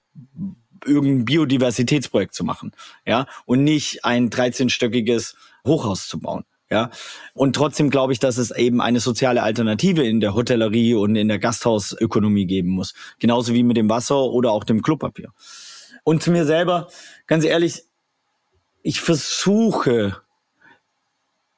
irgendein 0.87 1.25
Biodiversitätsprojekt 1.25 2.35
zu 2.35 2.45
machen, 2.45 2.73
ja, 3.07 3.27
und 3.45 3.65
nicht 3.65 4.05
ein 4.05 4.31
13-stöckiges 4.31 5.35
Hochhaus 5.67 6.09
zu 6.09 6.21
bauen. 6.21 6.45
Ja, 6.71 6.89
und 7.35 7.55
trotzdem 7.55 7.91
glaube 7.91 8.15
ich, 8.15 8.19
dass 8.19 8.39
es 8.39 8.51
eben 8.51 8.81
eine 8.81 8.99
soziale 8.99 9.43
Alternative 9.43 10.03
in 10.05 10.21
der 10.21 10.35
Hotellerie 10.35 10.95
und 10.95 11.17
in 11.17 11.29
der 11.29 11.39
Gasthausökonomie 11.39 12.47
geben 12.47 12.71
muss. 12.71 12.95
Genauso 13.19 13.53
wie 13.53 13.63
mit 13.63 13.77
dem 13.77 13.91
Wasser 13.91 14.23
oder 14.23 14.53
auch 14.53 14.65
dem 14.65 14.81
Klopapier. 14.81 15.33
Und 16.03 16.23
zu 16.23 16.31
mir 16.31 16.47
selber, 16.47 16.89
ganz 17.27 17.45
ehrlich, 17.45 17.83
ich 18.83 19.03
versuche 19.03 20.17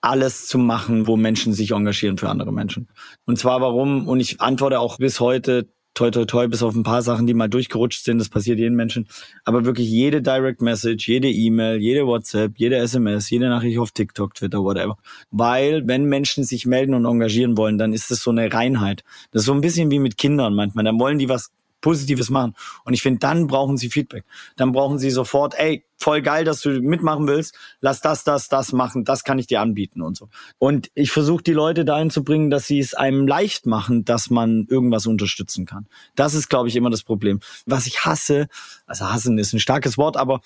alles 0.01 0.49
zu 0.49 0.59
machen, 0.59 1.07
wo 1.07 1.17
Menschen 1.17 1.55
sich 1.55 1.71
engagieren 1.71 2.19
für 2.19 2.29
andere 2.29 2.53
Menschen. 2.53 2.89
Und 3.25 3.39
zwar 3.39 3.61
warum? 3.61 4.07
Und 4.07 4.21
ich 4.21 4.41
antworte 4.41 4.81
auch 4.81 4.99
bis 4.99 5.21
heute 5.21 5.69
toi 5.95 6.11
toi 6.11 6.25
toi, 6.25 6.49
bis 6.49 6.63
auf 6.63 6.75
ein 6.75 6.83
paar 6.83 7.03
Sachen, 7.03 7.27
die 7.27 7.35
mal 7.35 7.49
durchgerutscht 7.49 8.05
sind, 8.05 8.19
das 8.19 8.29
passiert 8.29 8.59
jedem 8.59 8.75
Menschen. 8.75 9.07
Aber 9.45 9.65
wirklich 9.65 9.89
jede 9.89 10.21
Direct 10.23 10.61
Message, 10.61 11.09
jede 11.09 11.29
E-Mail, 11.31 11.81
jede 11.81 12.07
WhatsApp, 12.07 12.53
jede 12.57 12.77
SMS, 12.77 13.31
jede 13.31 13.49
Nachricht 13.49 13.79
auf 13.79 13.93
TikTok, 13.93 14.35
Twitter, 14.35 14.63
whatever. 14.63 14.99
Weil, 15.31 15.87
wenn 15.87 16.05
Menschen 16.05 16.45
sich 16.45 16.67
melden 16.67 16.95
und 16.95 17.05
engagieren 17.07 17.57
wollen, 17.57 17.79
dann 17.79 17.93
ist 17.93 18.11
das 18.11 18.21
so 18.21 18.31
eine 18.31 18.53
Reinheit. 18.53 19.05
Das 19.31 19.43
ist 19.43 19.47
so 19.47 19.55
ein 19.55 19.61
bisschen 19.61 19.91
wie 19.91 19.99
mit 19.99 20.19
Kindern 20.19 20.55
manchmal. 20.55 20.85
Dann 20.85 20.99
wollen 20.99 21.19
die 21.19 21.29
was 21.29 21.51
Positives 21.85 22.31
machen. 22.31 22.55
Und 22.87 22.95
ich 22.95 23.03
finde, 23.03 23.19
dann 23.19 23.47
brauchen 23.47 23.77
sie 23.77 23.91
Feedback. 23.91 24.25
Dann 24.57 24.73
brauchen 24.73 24.99
sie 24.99 25.11
sofort, 25.11 25.55
ey, 25.59 25.85
voll 25.99 26.23
geil, 26.23 26.47
dass 26.47 26.63
du 26.63 26.71
mitmachen 26.81 27.29
willst. 27.29 27.55
Lass 27.83 28.01
das, 28.01 28.25
das, 28.25 28.49
das 28.49 28.73
machen. 28.73 29.05
Das 29.05 29.23
kann 29.23 29.39
ich 29.39 29.47
dir 29.47 29.61
anbieten 29.61 30.01
und 30.01 30.17
so. 30.17 30.31
Und 30.57 30.91
ich 30.95 31.13
versuche 31.13 31.43
die 31.43 31.53
Leute 31.53 31.85
dahin 31.85 32.09
zu 32.09 32.25
bringen, 32.25 32.49
dass 32.49 32.67
sie 32.67 32.79
es 32.79 32.95
einem 32.95 33.29
leicht 33.29 33.67
machen, 33.67 34.07
dass 34.07 34.31
man 34.31 34.67
irgendwas 34.71 35.05
unterstützen 35.05 35.67
kann. 35.67 35.87
Das 36.15 36.33
ist, 36.33 36.49
glaube 36.49 36.71
ich, 36.71 36.77
immer 36.77 36.89
das 36.89 37.03
Problem. 37.03 37.41
Was 37.67 37.87
ich 37.87 38.07
hasse, 38.07 38.49
also 38.87 39.11
hassen 39.11 39.37
ist 39.37 39.53
ein 39.53 39.61
starkes 39.61 39.99
Wort, 39.99 40.17
aber 40.17 40.41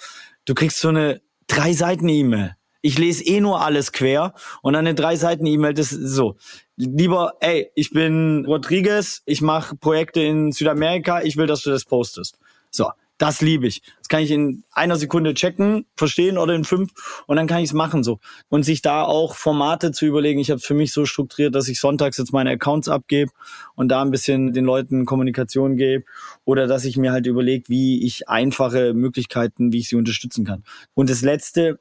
du 0.44 0.54
kriegst 0.54 0.80
so 0.80 0.88
eine 0.88 1.22
drei 1.46 1.72
Seiten 1.72 2.08
E-Mail 2.08 2.56
ich 2.80 2.98
lese 2.98 3.24
eh 3.24 3.40
nur 3.40 3.62
alles 3.62 3.92
quer 3.92 4.34
und 4.62 4.74
dann 4.74 4.86
eine 4.86 4.94
drei 4.94 5.16
Seiten 5.16 5.46
E-Mail, 5.46 5.74
das 5.74 5.92
ist 5.92 6.12
so. 6.12 6.36
Lieber, 6.76 7.34
ey, 7.40 7.70
ich 7.74 7.90
bin 7.90 8.44
Rodriguez, 8.46 9.22
ich 9.26 9.40
mache 9.40 9.76
Projekte 9.76 10.20
in 10.20 10.52
Südamerika, 10.52 11.22
ich 11.22 11.36
will, 11.36 11.46
dass 11.46 11.62
du 11.62 11.70
das 11.70 11.84
postest. 11.84 12.38
So, 12.70 12.90
das 13.18 13.40
liebe 13.40 13.66
ich. 13.66 13.82
Das 13.98 14.06
kann 14.08 14.22
ich 14.22 14.30
in 14.30 14.62
einer 14.70 14.94
Sekunde 14.96 15.34
checken, 15.34 15.86
verstehen 15.96 16.38
oder 16.38 16.54
in 16.54 16.62
fünf 16.62 16.92
und 17.26 17.36
dann 17.36 17.48
kann 17.48 17.58
ich 17.58 17.70
es 17.70 17.72
machen 17.72 18.04
so. 18.04 18.20
Und 18.48 18.62
sich 18.62 18.80
da 18.80 19.02
auch 19.02 19.34
Formate 19.34 19.90
zu 19.90 20.06
überlegen. 20.06 20.38
Ich 20.38 20.50
habe 20.50 20.58
es 20.58 20.64
für 20.64 20.74
mich 20.74 20.92
so 20.92 21.04
strukturiert, 21.04 21.54
dass 21.54 21.66
ich 21.66 21.80
sonntags 21.80 22.16
jetzt 22.16 22.32
meine 22.32 22.50
Accounts 22.50 22.88
abgebe 22.88 23.32
und 23.74 23.88
da 23.88 24.02
ein 24.02 24.12
bisschen 24.12 24.52
den 24.52 24.64
Leuten 24.64 25.04
Kommunikation 25.04 25.76
gebe 25.76 26.04
oder 26.44 26.68
dass 26.68 26.84
ich 26.84 26.96
mir 26.96 27.10
halt 27.10 27.26
überlege, 27.26 27.64
wie 27.68 28.06
ich 28.06 28.28
einfache 28.28 28.94
Möglichkeiten, 28.94 29.72
wie 29.72 29.78
ich 29.78 29.88
sie 29.88 29.96
unterstützen 29.96 30.44
kann. 30.44 30.62
Und 30.94 31.10
das 31.10 31.22
Letzte, 31.22 31.80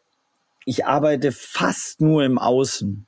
ich 0.67 0.85
arbeite 0.85 1.31
fast 1.31 2.01
nur 2.01 2.25
im 2.25 2.37
Außen. 2.37 3.07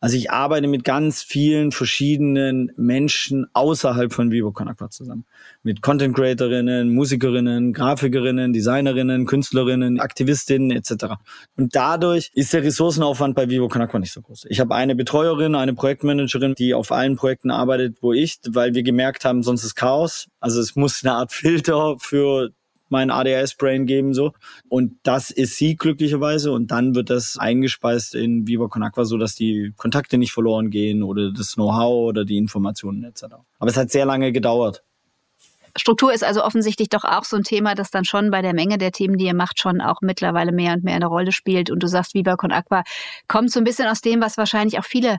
Also 0.00 0.16
ich 0.16 0.32
arbeite 0.32 0.66
mit 0.66 0.82
ganz 0.82 1.22
vielen 1.22 1.70
verschiedenen 1.70 2.72
Menschen 2.76 3.46
außerhalb 3.52 4.12
von 4.12 4.32
Vivo 4.32 4.50
Con 4.50 4.66
Aqua 4.66 4.90
zusammen. 4.90 5.24
Mit 5.62 5.80
Content 5.80 6.16
Creatorinnen, 6.16 6.92
Musikerinnen, 6.92 7.72
Grafikerinnen, 7.72 8.52
Designerinnen, 8.52 9.26
Künstlerinnen, 9.26 10.00
Aktivistinnen 10.00 10.72
etc. 10.72 11.14
Und 11.56 11.76
dadurch 11.76 12.32
ist 12.34 12.52
der 12.52 12.64
Ressourcenaufwand 12.64 13.36
bei 13.36 13.48
Vivo 13.48 13.68
Con 13.68 13.82
Aqua 13.82 14.00
nicht 14.00 14.12
so 14.12 14.20
groß. 14.20 14.46
Ich 14.48 14.58
habe 14.58 14.74
eine 14.74 14.96
Betreuerin, 14.96 15.54
eine 15.54 15.74
Projektmanagerin, 15.74 16.54
die 16.58 16.74
auf 16.74 16.90
allen 16.90 17.14
Projekten 17.14 17.52
arbeitet, 17.52 17.98
wo 18.00 18.12
ich, 18.12 18.40
weil 18.48 18.74
wir 18.74 18.82
gemerkt 18.82 19.24
haben, 19.24 19.44
sonst 19.44 19.62
ist 19.62 19.76
Chaos. 19.76 20.26
Also 20.40 20.60
es 20.60 20.74
muss 20.74 21.04
eine 21.04 21.14
Art 21.14 21.32
Filter 21.32 21.94
für 22.00 22.50
mein 22.90 23.10
ADHS-Brain 23.10 23.86
geben 23.86 24.14
so. 24.14 24.32
Und 24.68 24.98
das 25.02 25.30
ist 25.30 25.56
sie 25.56 25.76
glücklicherweise 25.76 26.52
und 26.52 26.70
dann 26.70 26.94
wird 26.94 27.10
das 27.10 27.36
eingespeist 27.38 28.14
in 28.14 28.46
Viva 28.46 28.68
Con 28.68 28.82
Aqua, 28.82 29.04
so 29.04 29.18
dass 29.18 29.34
die 29.34 29.72
Kontakte 29.76 30.18
nicht 30.18 30.32
verloren 30.32 30.70
gehen 30.70 31.02
oder 31.02 31.32
das 31.32 31.54
Know-how 31.54 32.08
oder 32.08 32.24
die 32.24 32.36
Informationen 32.38 33.04
etc. 33.04 33.24
Aber 33.58 33.70
es 33.70 33.76
hat 33.76 33.90
sehr 33.90 34.06
lange 34.06 34.32
gedauert. 34.32 34.82
Struktur 35.76 36.12
ist 36.12 36.24
also 36.24 36.44
offensichtlich 36.44 36.88
doch 36.88 37.04
auch 37.04 37.24
so 37.24 37.36
ein 37.36 37.44
Thema, 37.44 37.74
das 37.74 37.90
dann 37.90 38.04
schon 38.04 38.30
bei 38.30 38.42
der 38.42 38.54
Menge 38.54 38.78
der 38.78 38.92
Themen, 38.92 39.16
die 39.16 39.26
ihr 39.26 39.34
macht, 39.34 39.60
schon 39.60 39.80
auch 39.80 39.98
mittlerweile 40.00 40.52
mehr 40.52 40.74
und 40.74 40.84
mehr 40.84 40.96
eine 40.96 41.06
Rolle 41.06 41.32
spielt. 41.32 41.70
Und 41.70 41.82
du 41.82 41.86
sagst, 41.86 42.14
Viva 42.14 42.36
Con 42.36 42.52
Aqua 42.52 42.82
kommt 43.28 43.52
so 43.52 43.60
ein 43.60 43.64
bisschen 43.64 43.86
aus 43.86 44.00
dem, 44.00 44.20
was 44.20 44.36
wahrscheinlich 44.36 44.78
auch 44.78 44.84
viele 44.84 45.18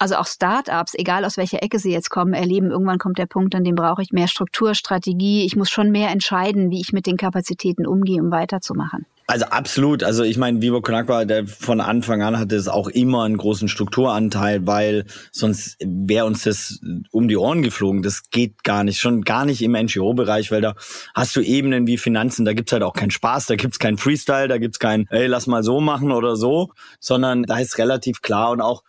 also 0.00 0.16
auch 0.16 0.26
Startups, 0.26 0.94
egal 0.94 1.24
aus 1.26 1.36
welcher 1.36 1.62
Ecke 1.62 1.78
sie 1.78 1.92
jetzt 1.92 2.08
kommen, 2.08 2.32
erleben, 2.32 2.70
irgendwann 2.70 2.98
kommt 2.98 3.18
der 3.18 3.26
Punkt, 3.26 3.54
an 3.54 3.64
dem 3.64 3.74
brauche 3.74 4.02
ich 4.02 4.12
mehr 4.12 4.28
Struktur, 4.28 4.74
Strategie. 4.74 5.44
Ich 5.44 5.56
muss 5.56 5.68
schon 5.68 5.90
mehr 5.90 6.10
entscheiden, 6.10 6.70
wie 6.70 6.80
ich 6.80 6.92
mit 6.92 7.06
den 7.06 7.18
Kapazitäten 7.18 7.86
umgehe, 7.86 8.22
um 8.22 8.30
weiterzumachen. 8.30 9.04
Also 9.26 9.44
absolut. 9.44 10.02
Also 10.02 10.24
ich 10.24 10.38
meine, 10.38 10.60
Vivo 10.60 10.80
Con 10.80 10.94
Agua, 10.94 11.24
der 11.24 11.46
von 11.46 11.80
Anfang 11.80 12.22
an 12.22 12.38
hatte 12.38 12.56
es 12.56 12.66
auch 12.66 12.88
immer 12.88 13.24
einen 13.24 13.36
großen 13.36 13.68
Strukturanteil, 13.68 14.66
weil 14.66 15.04
sonst 15.30 15.76
wäre 15.84 16.24
uns 16.24 16.42
das 16.42 16.80
um 17.12 17.28
die 17.28 17.36
Ohren 17.36 17.62
geflogen. 17.62 18.02
Das 18.02 18.30
geht 18.30 18.64
gar 18.64 18.82
nicht. 18.82 18.98
Schon 18.98 19.20
gar 19.20 19.44
nicht 19.44 19.62
im 19.62 19.72
NGO-Bereich, 19.72 20.50
weil 20.50 20.62
da 20.62 20.74
hast 21.14 21.36
du 21.36 21.42
Ebenen 21.42 21.86
wie 21.86 21.96
Finanzen, 21.96 22.44
da 22.44 22.54
gibt's 22.54 22.72
halt 22.72 22.82
auch 22.82 22.94
keinen 22.94 23.12
Spaß, 23.12 23.46
da 23.46 23.54
gibt's 23.54 23.78
keinen 23.78 23.98
Freestyle, 23.98 24.48
da 24.48 24.58
gibt's 24.58 24.80
kein, 24.80 25.06
ey, 25.10 25.26
lass 25.26 25.46
mal 25.46 25.62
so 25.62 25.80
machen 25.80 26.10
oder 26.10 26.34
so, 26.34 26.70
sondern 26.98 27.44
da 27.44 27.58
ist 27.58 27.78
relativ 27.78 28.22
klar 28.22 28.50
und 28.50 28.60
auch 28.60 28.82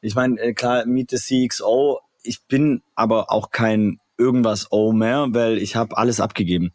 ich 0.00 0.14
meine, 0.14 0.40
äh, 0.40 0.52
klar, 0.52 0.86
Meet 0.86 1.10
the 1.10 1.48
CXO, 1.48 2.00
ich 2.22 2.42
bin 2.46 2.82
aber 2.94 3.30
auch 3.30 3.50
kein 3.50 3.98
irgendwas 4.18 4.70
O 4.70 4.92
mehr, 4.92 5.28
weil 5.30 5.58
ich 5.58 5.76
habe 5.76 5.96
alles 5.96 6.20
abgegeben. 6.20 6.72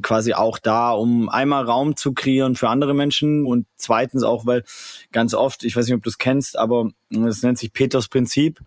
Quasi 0.00 0.32
auch 0.32 0.58
da, 0.58 0.92
um 0.92 1.28
einmal 1.28 1.64
Raum 1.64 1.96
zu 1.96 2.12
kreieren 2.12 2.54
für 2.54 2.68
andere 2.68 2.94
Menschen 2.94 3.44
und 3.44 3.66
zweitens 3.76 4.22
auch, 4.22 4.46
weil 4.46 4.64
ganz 5.12 5.34
oft, 5.34 5.64
ich 5.64 5.76
weiß 5.76 5.86
nicht, 5.86 5.96
ob 5.96 6.02
du 6.02 6.10
es 6.10 6.18
kennst, 6.18 6.58
aber 6.58 6.90
es 7.10 7.42
nennt 7.42 7.58
sich 7.58 7.72
Peters 7.72 8.08
Prinzip. 8.08 8.60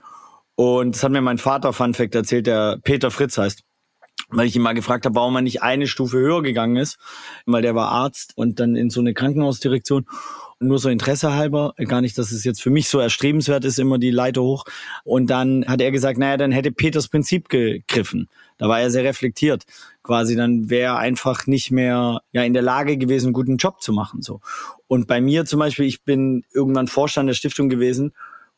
Und 0.56 0.96
das 0.96 1.04
hat 1.04 1.12
mir 1.12 1.22
mein 1.22 1.38
Vater 1.38 1.74
Fun 1.74 1.94
Fact 1.94 2.14
erzählt, 2.14 2.48
der 2.48 2.78
Peter 2.84 3.12
Fritz 3.12 3.38
heißt 3.38 3.64
weil 4.32 4.48
ich 4.48 4.56
ihn 4.56 4.62
mal 4.62 4.74
gefragt 4.74 5.06
habe, 5.06 5.16
warum 5.16 5.36
er 5.36 5.42
nicht 5.42 5.62
eine 5.62 5.88
Stufe 5.88 6.18
höher 6.18 6.42
gegangen 6.42 6.78
ist, 6.78 6.98
weil 7.46 7.62
der 7.62 7.76
war 7.76 7.90
Arzt 7.90 8.32
und 8.36 8.60
dann 8.60 8.76
in 8.76 8.90
so 8.90 9.02
eine 9.02 9.14
Krankenhausdirektion 9.14 10.06
nur 10.62 10.80
so 10.80 10.90
Interesse 10.90 11.34
halber, 11.34 11.74
gar 11.88 12.02
nicht, 12.02 12.18
dass 12.18 12.32
es 12.32 12.44
jetzt 12.44 12.62
für 12.62 12.70
mich 12.70 12.88
so 12.88 13.00
erstrebenswert 13.00 13.66
ist, 13.66 13.80
immer 13.80 13.98
die 13.98 14.12
Leiter 14.12 14.42
hoch. 14.42 14.66
Und 15.04 15.30
dann 15.30 15.66
hat 15.68 15.82
er 15.82 15.92
gesagt, 15.92 16.18
naja, 16.18 16.38
dann 16.38 16.52
hätte 16.52 16.72
Peters 16.72 17.08
Prinzip 17.08 17.50
gegriffen. 17.50 18.30
Da 18.58 18.70
war 18.70 18.80
er 18.80 18.92
sehr 18.92 19.04
reflektiert. 19.04 19.64
Quasi, 20.04 20.36
dann 20.36 20.70
wäre 20.70 20.94
er 20.94 20.98
einfach 20.98 21.48
nicht 21.48 21.72
mehr 21.72 22.22
ja 22.32 22.44
in 22.44 22.54
der 22.54 22.62
Lage 22.62 22.98
gewesen, 22.98 23.28
einen 23.28 23.34
guten 23.34 23.58
Job 23.58 23.82
zu 23.82 23.94
machen. 23.94 24.22
So. 24.22 24.42
Und 24.88 25.08
bei 25.08 25.20
mir 25.20 25.46
zum 25.46 25.60
Beispiel, 25.60 25.86
ich 25.86 26.04
bin 26.04 26.44
irgendwann 26.54 26.88
Vorstand 26.88 27.28
der 27.28 27.34
Stiftung 27.34 27.70
gewesen 27.70 28.14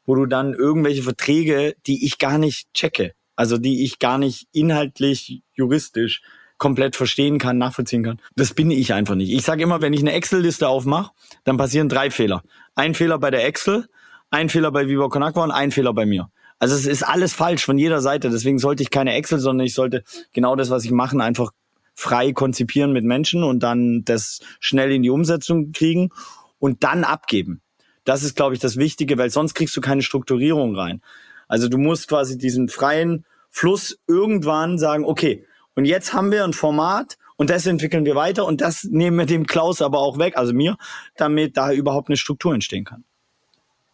wo 0.05 0.15
du 0.15 0.25
dann 0.25 0.53
irgendwelche 0.53 1.03
Verträge, 1.03 1.75
die 1.86 2.05
ich 2.05 2.17
gar 2.17 2.38
nicht 2.38 2.74
checke, 2.74 3.13
also 3.36 3.57
die 3.57 3.83
ich 3.83 4.00
gar 4.00 4.17
nicht 4.17 4.48
inhaltlich, 4.51 5.41
juristisch 5.53 6.22
komplett 6.63 6.96
verstehen 6.96 7.39
kann, 7.39 7.58
nachvollziehen 7.58 8.03
kann. 8.03 8.22
Das 8.38 8.53
bin 8.53 8.72
ich 8.72 8.93
einfach 8.93 9.15
nicht. 9.15 9.34
Ich 9.34 9.43
sage 9.43 9.62
immer, 9.62 9.82
wenn 9.82 9.91
ich 9.91 10.00
eine 10.00 10.13
Excel-Liste 10.13 10.70
aufmache, 10.70 11.12
dann 11.43 11.58
passieren 11.58 11.89
drei 11.89 12.10
Fehler. 12.10 12.41
Ein 12.74 12.96
Fehler 12.96 13.20
bei 13.20 13.32
der 13.32 13.46
Excel, 13.46 13.89
ein 14.32 14.48
Fehler 14.48 14.72
bei 14.72 14.88
Viva 14.88 15.10
Con 15.10 15.24
und 15.24 15.51
ein 15.51 15.72
Fehler 15.72 15.93
bei 15.93 16.05
mir. 16.05 16.29
Also 16.60 16.75
es 16.75 16.86
ist 16.86 17.03
alles 17.03 17.34
falsch 17.34 17.65
von 17.65 17.77
jeder 17.77 18.00
Seite. 18.00 18.29
Deswegen 18.29 18.60
sollte 18.60 18.82
ich 18.82 18.91
keine 18.91 19.13
Excel, 19.13 19.39
sondern 19.39 19.67
ich 19.67 19.74
sollte 19.74 20.05
genau 20.32 20.55
das, 20.55 20.70
was 20.70 20.86
ich 20.86 20.91
mache, 20.91 21.22
einfach 21.22 21.51
frei 21.96 22.32
konzipieren 22.32 22.93
mit 22.93 23.03
Menschen 23.03 23.43
und 23.43 23.62
dann 23.62 24.05
das 24.05 24.39
schnell 24.62 24.93
in 24.93 25.03
die 25.03 25.10
Umsetzung 25.10 25.74
kriegen 25.74 26.12
und 26.60 26.86
dann 26.86 27.03
abgeben. 27.03 27.60
Das 28.05 28.24
ist, 28.24 28.38
glaube 28.38 28.55
ich, 28.55 28.62
das 28.62 28.77
Wichtige, 28.77 29.17
weil 29.17 29.32
sonst 29.32 29.53
kriegst 29.53 29.75
du 29.75 29.82
keine 29.82 30.01
Strukturierung 30.01 30.77
rein. 30.77 31.01
Also 31.50 31.67
du 31.67 31.77
musst 31.77 32.08
quasi 32.08 32.38
diesen 32.38 32.70
freien 32.70 33.25
Fluss 33.50 34.00
irgendwann 34.08 34.77
sagen, 34.77 35.03
okay, 35.03 35.46
und 35.75 35.85
jetzt 35.85 36.13
haben 36.13 36.31
wir 36.31 36.43
ein 36.43 36.53
Format 36.53 37.17
und 37.35 37.49
das 37.49 37.65
entwickeln 37.65 38.05
wir 38.05 38.15
weiter 38.15 38.45
und 38.45 38.61
das 38.61 38.83
nehmen 38.83 39.17
wir 39.17 39.25
dem 39.25 39.45
Klaus 39.45 39.81
aber 39.81 39.99
auch 39.99 40.17
weg, 40.17 40.37
also 40.37 40.53
mir, 40.53 40.77
damit 41.17 41.57
da 41.57 41.71
überhaupt 41.71 42.09
eine 42.09 42.17
Struktur 42.17 42.53
entstehen 42.53 42.85
kann. 42.85 43.03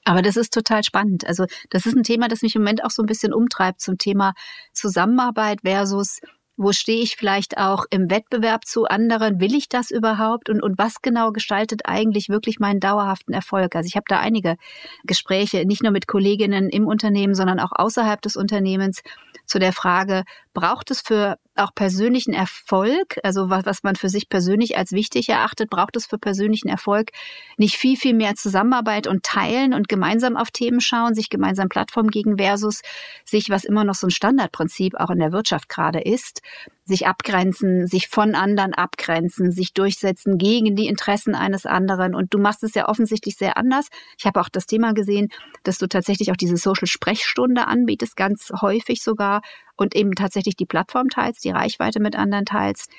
Aber 0.06 0.22
das 0.22 0.38
ist 0.38 0.54
total 0.54 0.84
spannend. 0.84 1.28
Also 1.28 1.46
das 1.70 1.86
ist 1.86 1.96
ein 1.96 2.04
Thema, 2.04 2.28
das 2.28 2.42
mich 2.42 2.56
im 2.56 2.62
Moment 2.62 2.84
auch 2.84 2.90
so 2.90 3.04
ein 3.04 3.06
bisschen 3.06 3.34
umtreibt 3.34 3.82
zum 3.82 3.98
Thema 3.98 4.34
Zusammenarbeit 4.74 5.62
versus 5.62 6.20
wo 6.62 6.74
stehe 6.74 7.02
ich 7.02 7.16
vielleicht 7.16 7.58
auch 7.58 7.86
im 7.90 8.12
Wettbewerb 8.12 8.66
zu 8.66 8.84
anderen? 8.84 9.40
Will 9.40 9.56
ich 9.56 9.70
das 9.70 9.92
überhaupt? 9.92 10.50
Und, 10.50 10.62
und 10.62 10.78
was 10.78 11.02
genau 11.02 11.32
gestaltet 11.32 11.84
eigentlich 11.86 12.28
wirklich 12.28 12.60
meinen 12.60 12.82
dauerhaften 12.82 13.34
Erfolg? 13.34 13.78
Also 13.78 13.88
ich 13.88 13.96
habe 13.96 14.04
da 14.10 14.20
einige 14.20 14.58
Gespräche, 15.06 15.66
nicht 15.66 15.84
nur 15.84 15.94
mit 15.94 16.06
Kolleginnen 16.06 16.68
im 16.68 16.86
Unternehmen, 16.86 17.34
sondern 17.34 17.62
auch 17.62 17.72
außerhalb 17.72 18.22
des 18.22 18.36
Unternehmens 18.36 19.04
zu 19.46 19.58
der 19.58 19.72
Frage, 19.72 20.26
braucht 20.54 20.92
es 20.92 21.00
für 21.00 21.38
auch 21.60 21.74
persönlichen 21.74 22.34
Erfolg, 22.34 23.20
also 23.24 23.50
was, 23.50 23.66
was 23.66 23.84
man 23.84 23.96
für 23.96 24.10
sich 24.10 24.30
persönlich 24.30 24.78
als 24.78 24.92
wichtig 24.92 25.30
erachtet, 25.30 25.70
braucht 25.70 25.96
es 25.96 26.06
für 26.06 26.18
persönlichen 26.18 26.70
Erfolg 26.70 27.12
nicht 27.58 27.76
viel, 27.76 27.98
viel 27.98 28.14
mehr 28.14 28.36
Zusammenarbeit 28.36 29.08
und 29.08 29.24
Teilen 29.24 29.74
und 29.74 29.88
gemeinsam 29.88 30.38
auf 30.38 30.52
Themen 30.52 30.82
schauen, 30.82 31.14
sich 31.14 31.30
gemeinsam 31.30 31.70
Plattformen 31.70 32.10
gegen 32.10 32.38
versus 32.38 32.82
sich, 33.26 33.50
was 33.50 33.64
immer 33.64 33.84
noch 33.84 33.96
so 33.96 34.08
ein 34.08 34.12
Standardprinzip 34.12 34.96
auch 34.96 35.10
in 35.10 35.20
der 35.20 35.32
Wirtschaft 35.32 35.70
gerade 35.70 36.00
ist, 36.02 36.42
sich 36.90 37.08
abgrenzen, 37.08 37.88
sich 37.88 38.10
von 38.10 38.36
anderen 38.36 38.74
abgrenzen, 38.74 39.52
sich 39.52 39.74
durchsetzen 39.74 40.38
gegen 40.38 40.76
die 40.76 40.88
Interessen 40.88 41.36
eines 41.36 41.66
anderen. 41.66 42.14
Und 42.14 42.34
du 42.34 42.40
machst 42.40 42.64
es 42.64 42.74
ja 42.74 42.90
offensichtlich 42.90 43.38
sehr 43.38 43.56
anders. 43.56 43.88
Ich 44.18 44.26
habe 44.26 44.42
auch 44.42 44.50
das 44.50 44.66
Thema 44.66 44.94
gesehen, 44.94 45.30
dass 45.64 45.78
du 45.78 45.88
tatsächlich 45.88 46.32
auch 46.32 46.36
diese 46.36 46.58
Social-Sprechstunde 46.58 47.68
anbietest, 47.68 48.18
ganz 48.18 48.52
häufig 48.62 49.02
sogar, 49.02 49.42
und 49.78 49.96
eben 49.96 50.14
tatsächlich 50.16 50.58
die 50.58 50.66
Plattform 50.66 51.08
teilst, 51.08 51.46
die 51.46 51.52
Reichweite 51.52 52.02
mit 52.02 52.18
anderen 52.18 52.44
teilst. 52.44 52.92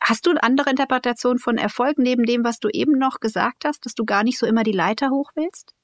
Hast 0.00 0.26
du 0.26 0.30
eine 0.30 0.42
andere 0.42 0.70
Interpretation 0.70 1.38
von 1.38 1.58
Erfolg 1.58 1.98
neben 1.98 2.24
dem, 2.24 2.42
was 2.42 2.58
du 2.58 2.68
eben 2.68 2.98
noch 2.98 3.20
gesagt 3.20 3.64
hast, 3.64 3.86
dass 3.86 3.94
du 3.94 4.04
gar 4.04 4.24
nicht 4.24 4.38
so 4.38 4.46
immer 4.46 4.64
die 4.64 4.72
Leiter 4.72 5.10
hoch 5.10 5.30
willst? 5.36 5.75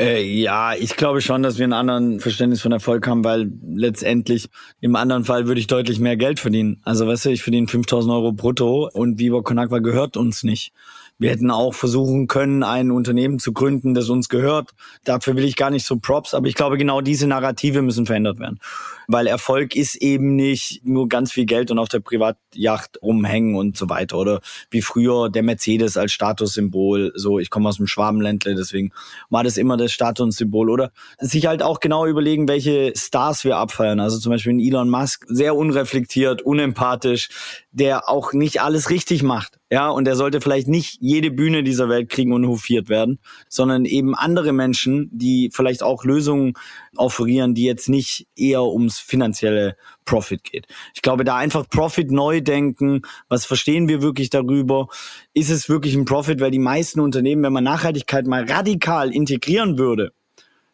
Äh, 0.00 0.22
ja, 0.22 0.74
ich 0.74 0.96
glaube 0.96 1.20
schon, 1.20 1.42
dass 1.42 1.58
wir 1.58 1.64
einen 1.64 1.72
anderen 1.72 2.20
Verständnis 2.20 2.62
von 2.62 2.72
Erfolg 2.72 3.06
haben, 3.06 3.24
weil 3.24 3.50
letztendlich 3.74 4.48
im 4.80 4.96
anderen 4.96 5.24
Fall 5.24 5.46
würde 5.46 5.60
ich 5.60 5.66
deutlich 5.66 6.00
mehr 6.00 6.16
Geld 6.16 6.40
verdienen. 6.40 6.80
Also 6.84 7.06
weißt 7.06 7.26
du, 7.26 7.30
ich 7.30 7.42
verdiene 7.42 7.68
5000 7.68 8.12
Euro 8.12 8.32
brutto 8.32 8.88
und 8.92 9.18
Viva 9.18 9.42
Con 9.42 9.58
Agua 9.58 9.78
gehört 9.78 10.16
uns 10.16 10.42
nicht. 10.42 10.72
Wir 11.16 11.30
hätten 11.30 11.50
auch 11.50 11.74
versuchen 11.74 12.26
können, 12.26 12.64
ein 12.64 12.90
Unternehmen 12.90 13.38
zu 13.38 13.52
gründen, 13.52 13.94
das 13.94 14.08
uns 14.08 14.28
gehört. 14.28 14.70
Dafür 15.04 15.36
will 15.36 15.44
ich 15.44 15.54
gar 15.54 15.70
nicht 15.70 15.86
so 15.86 15.96
Props, 15.96 16.34
aber 16.34 16.48
ich 16.48 16.54
glaube, 16.54 16.76
genau 16.76 17.00
diese 17.00 17.28
Narrative 17.28 17.82
müssen 17.82 18.04
verändert 18.04 18.40
werden. 18.40 18.58
Weil 19.08 19.26
Erfolg 19.26 19.76
ist 19.76 19.96
eben 19.96 20.36
nicht 20.36 20.84
nur 20.84 21.08
ganz 21.08 21.32
viel 21.32 21.44
Geld 21.44 21.70
und 21.70 21.78
auf 21.78 21.88
der 21.88 22.00
Privatjacht 22.00 23.00
rumhängen 23.02 23.54
und 23.56 23.76
so 23.76 23.88
weiter. 23.88 24.18
Oder 24.18 24.40
wie 24.70 24.82
früher 24.82 25.30
der 25.30 25.42
Mercedes 25.42 25.96
als 25.96 26.12
Statussymbol. 26.12 27.12
So, 27.14 27.38
ich 27.38 27.50
komme 27.50 27.68
aus 27.68 27.76
dem 27.76 27.86
Schwabenländle, 27.86 28.54
deswegen 28.54 28.92
war 29.30 29.44
das 29.44 29.56
immer 29.56 29.76
das 29.76 29.92
Statussymbol. 29.92 30.70
Oder 30.70 30.92
sich 31.18 31.46
halt 31.46 31.62
auch 31.62 31.80
genau 31.80 32.06
überlegen, 32.06 32.48
welche 32.48 32.92
Stars 32.96 33.44
wir 33.44 33.56
abfeiern. 33.56 34.00
Also 34.00 34.18
zum 34.18 34.30
Beispiel 34.30 34.58
Elon 34.60 34.90
Musk, 34.90 35.24
sehr 35.28 35.56
unreflektiert, 35.56 36.42
unempathisch, 36.42 37.28
der 37.72 38.08
auch 38.08 38.32
nicht 38.32 38.60
alles 38.60 38.90
richtig 38.90 39.22
macht. 39.22 39.58
Ja, 39.70 39.88
und 39.88 40.06
er 40.06 40.14
sollte 40.14 40.40
vielleicht 40.40 40.68
nicht 40.68 40.98
jede 41.00 41.32
Bühne 41.32 41.64
dieser 41.64 41.88
Welt 41.88 42.08
kriegen 42.08 42.32
und 42.32 42.46
hofiert 42.46 42.88
werden, 42.88 43.18
sondern 43.48 43.84
eben 43.86 44.14
andere 44.14 44.52
Menschen, 44.52 45.10
die 45.12 45.50
vielleicht 45.52 45.82
auch 45.82 46.04
Lösungen 46.04 46.54
offerieren, 46.96 47.54
die 47.54 47.64
jetzt 47.64 47.88
nicht 47.88 48.26
eher 48.36 48.62
ums 48.62 48.98
finanzielle 48.98 49.76
Profit 50.04 50.44
geht. 50.44 50.66
Ich 50.94 51.02
glaube, 51.02 51.24
da 51.24 51.36
einfach 51.36 51.68
Profit 51.68 52.10
neu 52.10 52.40
denken. 52.40 53.02
Was 53.28 53.46
verstehen 53.46 53.88
wir 53.88 54.02
wirklich 54.02 54.30
darüber? 54.30 54.88
Ist 55.32 55.50
es 55.50 55.68
wirklich 55.68 55.94
ein 55.94 56.04
Profit? 56.04 56.40
Weil 56.40 56.50
die 56.50 56.58
meisten 56.58 57.00
Unternehmen, 57.00 57.42
wenn 57.42 57.52
man 57.52 57.64
Nachhaltigkeit 57.64 58.26
mal 58.26 58.44
radikal 58.50 59.12
integrieren 59.12 59.78
würde, 59.78 60.12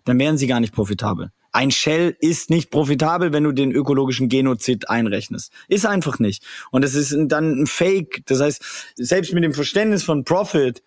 dann 0.04 0.18
wären 0.18 0.38
sie 0.38 0.46
gar 0.46 0.60
nicht 0.60 0.74
profitabel. 0.74 1.30
Ein 1.52 1.70
Shell 1.70 2.16
ist 2.20 2.50
nicht 2.50 2.70
profitabel, 2.70 3.32
wenn 3.32 3.42
du 3.42 3.52
den 3.52 3.72
ökologischen 3.72 4.28
Genozid 4.28 4.88
einrechnest. 4.88 5.52
Ist 5.68 5.84
einfach 5.84 6.18
nicht. 6.20 6.44
Und 6.70 6.84
es 6.84 6.94
ist 6.94 7.16
dann 7.26 7.62
ein 7.62 7.66
Fake. 7.66 8.22
Das 8.26 8.40
heißt, 8.40 8.94
selbst 8.96 9.32
mit 9.32 9.42
dem 9.42 9.52
Verständnis 9.52 10.04
von 10.04 10.24
Profit, 10.24 10.82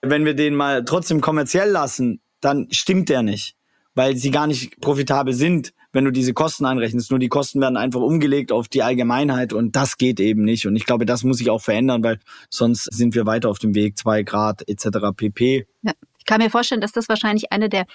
wenn 0.00 0.24
wir 0.24 0.34
den 0.34 0.54
mal 0.54 0.84
trotzdem 0.84 1.20
kommerziell 1.20 1.70
lassen, 1.70 2.20
dann 2.40 2.68
stimmt 2.70 3.08
der 3.08 3.22
nicht. 3.22 3.56
Weil 3.94 4.16
sie 4.16 4.30
gar 4.30 4.46
nicht 4.46 4.80
profitabel 4.80 5.34
sind, 5.34 5.72
wenn 5.92 6.04
du 6.04 6.10
diese 6.10 6.32
Kosten 6.32 6.64
einrechnest. 6.64 7.10
Nur 7.10 7.18
die 7.18 7.28
Kosten 7.28 7.60
werden 7.60 7.76
einfach 7.76 8.00
umgelegt 8.00 8.52
auf 8.52 8.68
die 8.68 8.82
Allgemeinheit 8.82 9.52
und 9.52 9.74
das 9.76 9.98
geht 9.98 10.20
eben 10.20 10.42
nicht. 10.42 10.66
Und 10.66 10.76
ich 10.76 10.86
glaube, 10.86 11.06
das 11.06 11.24
muss 11.24 11.38
sich 11.38 11.50
auch 11.50 11.60
verändern, 11.60 12.02
weil 12.04 12.18
sonst 12.48 12.84
sind 12.84 13.14
wir 13.14 13.26
weiter 13.26 13.48
auf 13.48 13.58
dem 13.58 13.74
Weg, 13.74 13.98
zwei 13.98 14.22
Grad 14.22 14.68
etc. 14.68 14.98
pp. 15.16 15.66
Ja. 15.82 15.92
Ich 16.18 16.26
kann 16.26 16.40
mir 16.40 16.50
vorstellen, 16.50 16.80
dass 16.80 16.92
das 16.92 17.08
wahrscheinlich 17.08 17.50
eine 17.50 17.68
der 17.68 17.86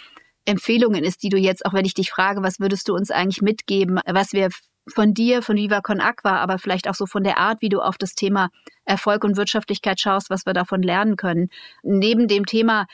Empfehlungen 0.46 1.04
ist, 1.04 1.24
die 1.24 1.30
du 1.30 1.38
jetzt, 1.38 1.66
auch 1.66 1.74
wenn 1.74 1.86
ich 1.86 1.94
dich 1.94 2.12
frage, 2.12 2.44
was 2.44 2.60
würdest 2.60 2.88
du 2.90 2.96
uns 2.96 3.12
eigentlich 3.12 3.42
mitgeben, 3.42 4.00
was 4.06 4.34
wir 4.34 4.50
von 4.88 5.14
dir, 5.14 5.42
von 5.42 5.56
Viva 5.56 5.82
Con 5.82 6.00
Aqua, 6.00 6.38
aber 6.38 6.60
vielleicht 6.60 6.88
auch 6.88 6.94
so 6.94 7.06
von 7.06 7.24
der 7.24 7.40
Art, 7.40 7.62
wie 7.62 7.70
du 7.70 7.82
auf 7.82 7.98
das 7.98 8.14
Thema 8.14 8.50
Erfolg 8.86 9.24
und 9.24 9.38
Wirtschaftlichkeit 9.38 10.00
schaust, 10.00 10.30
was 10.30 10.46
wir 10.46 10.54
davon 10.54 10.84
lernen 10.84 11.16
können. 11.16 11.50
Neben 11.82 12.28
dem 12.28 12.46
Thema, 12.46 12.86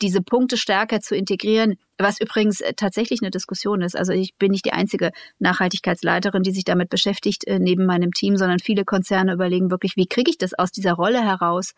diese 0.00 0.22
Punkte 0.22 0.56
stärker 0.56 1.00
zu 1.00 1.14
integrieren, 1.14 1.76
was 1.98 2.20
übrigens 2.20 2.60
äh, 2.60 2.74
tatsächlich 2.74 3.20
eine 3.22 3.30
Diskussion 3.30 3.82
ist. 3.82 3.96
Also 3.96 4.12
ich 4.12 4.34
bin 4.36 4.52
nicht 4.52 4.64
die 4.64 4.72
einzige 4.72 5.10
Nachhaltigkeitsleiterin, 5.38 6.42
die 6.42 6.52
sich 6.52 6.64
damit 6.64 6.90
beschäftigt, 6.90 7.46
äh, 7.46 7.58
neben 7.58 7.86
meinem 7.86 8.12
Team, 8.12 8.36
sondern 8.36 8.58
viele 8.58 8.84
Konzerne 8.84 9.32
überlegen 9.32 9.70
wirklich, 9.70 9.96
wie 9.96 10.06
kriege 10.06 10.30
ich 10.30 10.38
das 10.38 10.54
aus 10.54 10.70
dieser 10.70 10.92
Rolle 10.92 11.22
heraus, 11.22 11.72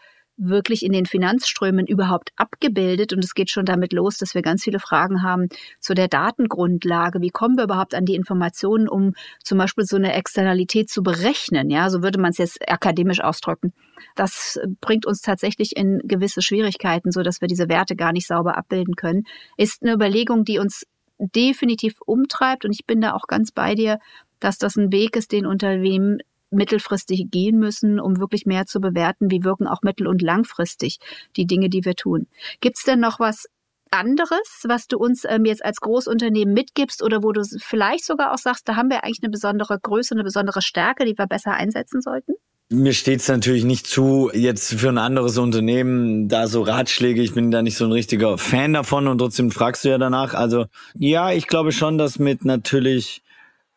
wirklich 0.48 0.84
in 0.84 0.92
den 0.92 1.06
Finanzströmen 1.06 1.86
überhaupt 1.86 2.30
abgebildet? 2.36 3.12
Und 3.12 3.24
es 3.24 3.34
geht 3.34 3.50
schon 3.50 3.64
damit 3.64 3.92
los, 3.92 4.18
dass 4.18 4.34
wir 4.34 4.42
ganz 4.42 4.64
viele 4.64 4.78
Fragen 4.78 5.22
haben 5.22 5.48
zu 5.80 5.94
der 5.94 6.08
Datengrundlage. 6.08 7.20
Wie 7.20 7.30
kommen 7.30 7.56
wir 7.56 7.64
überhaupt 7.64 7.94
an 7.94 8.04
die 8.04 8.14
Informationen, 8.14 8.88
um 8.88 9.14
zum 9.42 9.58
Beispiel 9.58 9.84
so 9.84 9.96
eine 9.96 10.12
Externalität 10.14 10.90
zu 10.90 11.02
berechnen? 11.02 11.70
Ja, 11.70 11.90
so 11.90 12.02
würde 12.02 12.20
man 12.20 12.30
es 12.30 12.38
jetzt 12.38 12.68
akademisch 12.68 13.20
ausdrücken. 13.20 13.72
Das 14.16 14.58
bringt 14.80 15.06
uns 15.06 15.20
tatsächlich 15.20 15.76
in 15.76 16.00
gewisse 16.04 16.42
Schwierigkeiten, 16.42 17.12
so 17.12 17.22
dass 17.22 17.40
wir 17.40 17.48
diese 17.48 17.68
Werte 17.68 17.96
gar 17.96 18.12
nicht 18.12 18.26
sauber 18.26 18.56
abbilden 18.56 18.96
können. 18.96 19.24
Ist 19.56 19.82
eine 19.82 19.92
Überlegung, 19.92 20.44
die 20.44 20.58
uns 20.58 20.86
definitiv 21.18 21.94
umtreibt. 22.04 22.64
Und 22.64 22.72
ich 22.72 22.86
bin 22.86 23.00
da 23.00 23.12
auch 23.14 23.26
ganz 23.26 23.52
bei 23.52 23.74
dir, 23.74 23.98
dass 24.40 24.58
das 24.58 24.76
ein 24.76 24.92
Weg 24.92 25.16
ist, 25.16 25.32
den 25.32 25.46
Unternehmen 25.46 26.18
mittelfristig 26.52 27.30
gehen 27.30 27.58
müssen, 27.58 28.00
um 28.00 28.18
wirklich 28.18 28.46
mehr 28.46 28.66
zu 28.66 28.80
bewerten, 28.80 29.30
wie 29.30 29.44
wirken 29.44 29.66
auch 29.66 29.82
mittel- 29.82 30.06
und 30.06 30.22
langfristig 30.22 30.98
die 31.36 31.46
Dinge, 31.46 31.68
die 31.68 31.84
wir 31.84 31.94
tun. 31.94 32.26
Gibt 32.60 32.78
es 32.78 32.84
denn 32.84 33.00
noch 33.00 33.20
was 33.20 33.46
anderes, 33.92 34.64
was 34.64 34.88
du 34.88 34.96
uns 34.96 35.24
ähm, 35.28 35.44
jetzt 35.44 35.64
als 35.64 35.80
Großunternehmen 35.80 36.54
mitgibst 36.54 37.02
oder 37.02 37.22
wo 37.22 37.32
du 37.32 37.42
vielleicht 37.58 38.04
sogar 38.04 38.32
auch 38.32 38.38
sagst, 38.38 38.68
da 38.68 38.76
haben 38.76 38.90
wir 38.90 39.04
eigentlich 39.04 39.22
eine 39.22 39.30
besondere 39.30 39.78
Größe, 39.80 40.14
eine 40.14 40.24
besondere 40.24 40.62
Stärke, 40.62 41.04
die 41.04 41.16
wir 41.16 41.26
besser 41.26 41.52
einsetzen 41.52 42.00
sollten? 42.00 42.32
Mir 42.70 42.94
steht 42.94 43.20
es 43.20 43.28
natürlich 43.28 43.64
nicht 43.64 43.86
zu, 43.86 44.30
jetzt 44.32 44.72
für 44.74 44.88
ein 44.88 44.96
anderes 44.96 45.36
Unternehmen 45.36 46.28
da 46.28 46.46
so 46.46 46.62
Ratschläge, 46.62 47.20
ich 47.20 47.34
bin 47.34 47.50
da 47.50 47.60
nicht 47.60 47.76
so 47.76 47.84
ein 47.84 47.92
richtiger 47.92 48.38
Fan 48.38 48.72
davon 48.72 49.08
und 49.08 49.18
trotzdem 49.18 49.50
fragst 49.50 49.84
du 49.84 49.90
ja 49.90 49.98
danach. 49.98 50.32
Also 50.32 50.64
ja, 50.94 51.32
ich 51.32 51.46
glaube 51.48 51.72
schon, 51.72 51.98
dass 51.98 52.18
mit 52.18 52.46
natürlich 52.46 53.22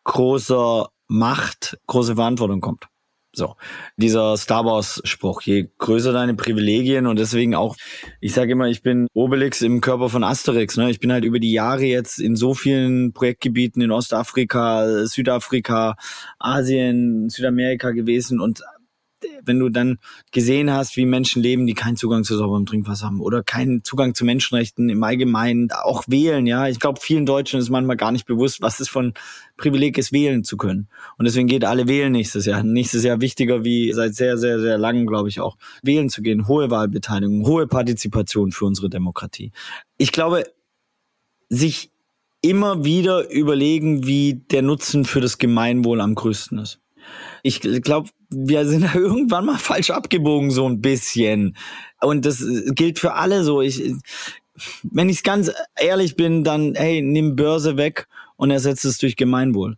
großer 0.04 0.88
Macht 1.08 1.78
große 1.86 2.16
Verantwortung 2.16 2.60
kommt. 2.60 2.86
So, 3.38 3.54
dieser 3.98 4.38
Star 4.38 4.64
Wars-Spruch, 4.64 5.42
je 5.42 5.68
größer 5.76 6.10
deine 6.14 6.32
Privilegien 6.32 7.06
und 7.06 7.18
deswegen 7.18 7.54
auch, 7.54 7.76
ich 8.18 8.32
sage 8.32 8.52
immer, 8.52 8.68
ich 8.68 8.82
bin 8.82 9.08
Obelix 9.12 9.60
im 9.60 9.82
Körper 9.82 10.08
von 10.08 10.24
Asterix. 10.24 10.78
Ne? 10.78 10.88
Ich 10.88 11.00
bin 11.00 11.12
halt 11.12 11.22
über 11.22 11.38
die 11.38 11.52
Jahre 11.52 11.84
jetzt 11.84 12.18
in 12.18 12.34
so 12.34 12.54
vielen 12.54 13.12
Projektgebieten 13.12 13.82
in 13.82 13.90
Ostafrika, 13.90 15.04
Südafrika, 15.04 15.96
Asien, 16.38 17.28
Südamerika 17.28 17.90
gewesen 17.90 18.40
und 18.40 18.62
wenn 19.44 19.58
du 19.58 19.68
dann 19.68 19.98
gesehen 20.32 20.72
hast, 20.72 20.96
wie 20.96 21.06
Menschen 21.06 21.42
leben, 21.42 21.66
die 21.66 21.74
keinen 21.74 21.96
Zugang 21.96 22.24
zu 22.24 22.36
sauberem 22.36 22.66
Trinkwasser 22.66 23.06
haben 23.06 23.20
oder 23.20 23.42
keinen 23.42 23.84
Zugang 23.84 24.14
zu 24.14 24.24
Menschenrechten 24.24 24.88
im 24.88 25.02
Allgemeinen, 25.02 25.70
auch 25.70 26.04
wählen, 26.06 26.46
ja. 26.46 26.68
Ich 26.68 26.80
glaube, 26.80 27.00
vielen 27.00 27.26
Deutschen 27.26 27.60
ist 27.60 27.70
manchmal 27.70 27.96
gar 27.96 28.12
nicht 28.12 28.26
bewusst, 28.26 28.60
was 28.62 28.80
es 28.80 28.88
von 28.88 29.14
Privileg 29.56 29.98
ist, 29.98 30.12
wählen 30.12 30.44
zu 30.44 30.56
können. 30.56 30.88
Und 31.18 31.24
deswegen 31.24 31.48
geht 31.48 31.64
alle 31.64 31.88
wählen 31.88 32.12
nächstes 32.12 32.46
Jahr. 32.46 32.62
Nächstes 32.62 33.04
Jahr 33.04 33.20
wichtiger 33.20 33.64
wie 33.64 33.92
seit 33.92 34.14
sehr, 34.14 34.38
sehr, 34.38 34.60
sehr 34.60 34.78
langem, 34.78 35.06
glaube 35.06 35.28
ich, 35.28 35.40
auch 35.40 35.56
wählen 35.82 36.08
zu 36.08 36.22
gehen. 36.22 36.48
Hohe 36.48 36.70
Wahlbeteiligung, 36.70 37.46
hohe 37.46 37.66
Partizipation 37.66 38.52
für 38.52 38.64
unsere 38.64 38.90
Demokratie. 38.90 39.52
Ich 39.98 40.12
glaube, 40.12 40.44
sich 41.48 41.90
immer 42.42 42.84
wieder 42.84 43.30
überlegen, 43.30 44.06
wie 44.06 44.34
der 44.34 44.62
Nutzen 44.62 45.04
für 45.04 45.20
das 45.20 45.38
Gemeinwohl 45.38 46.00
am 46.00 46.14
größten 46.14 46.58
ist. 46.58 46.80
Ich 47.42 47.60
glaube, 47.60 48.10
wir 48.30 48.66
sind 48.66 48.84
da 48.84 48.94
irgendwann 48.94 49.46
mal 49.46 49.58
falsch 49.58 49.90
abgebogen, 49.90 50.50
so 50.50 50.68
ein 50.68 50.80
bisschen. 50.80 51.56
Und 52.00 52.26
das 52.26 52.44
gilt 52.70 52.98
für 52.98 53.14
alle 53.14 53.44
so. 53.44 53.60
Ich, 53.60 53.82
wenn 54.82 55.08
ich 55.08 55.22
ganz 55.22 55.52
ehrlich 55.78 56.16
bin, 56.16 56.44
dann, 56.44 56.74
hey, 56.74 57.02
nimm 57.02 57.36
Börse 57.36 57.76
weg 57.76 58.08
und 58.36 58.50
ersetzt 58.50 58.84
es 58.84 58.98
durch 58.98 59.16
Gemeinwohl. 59.16 59.76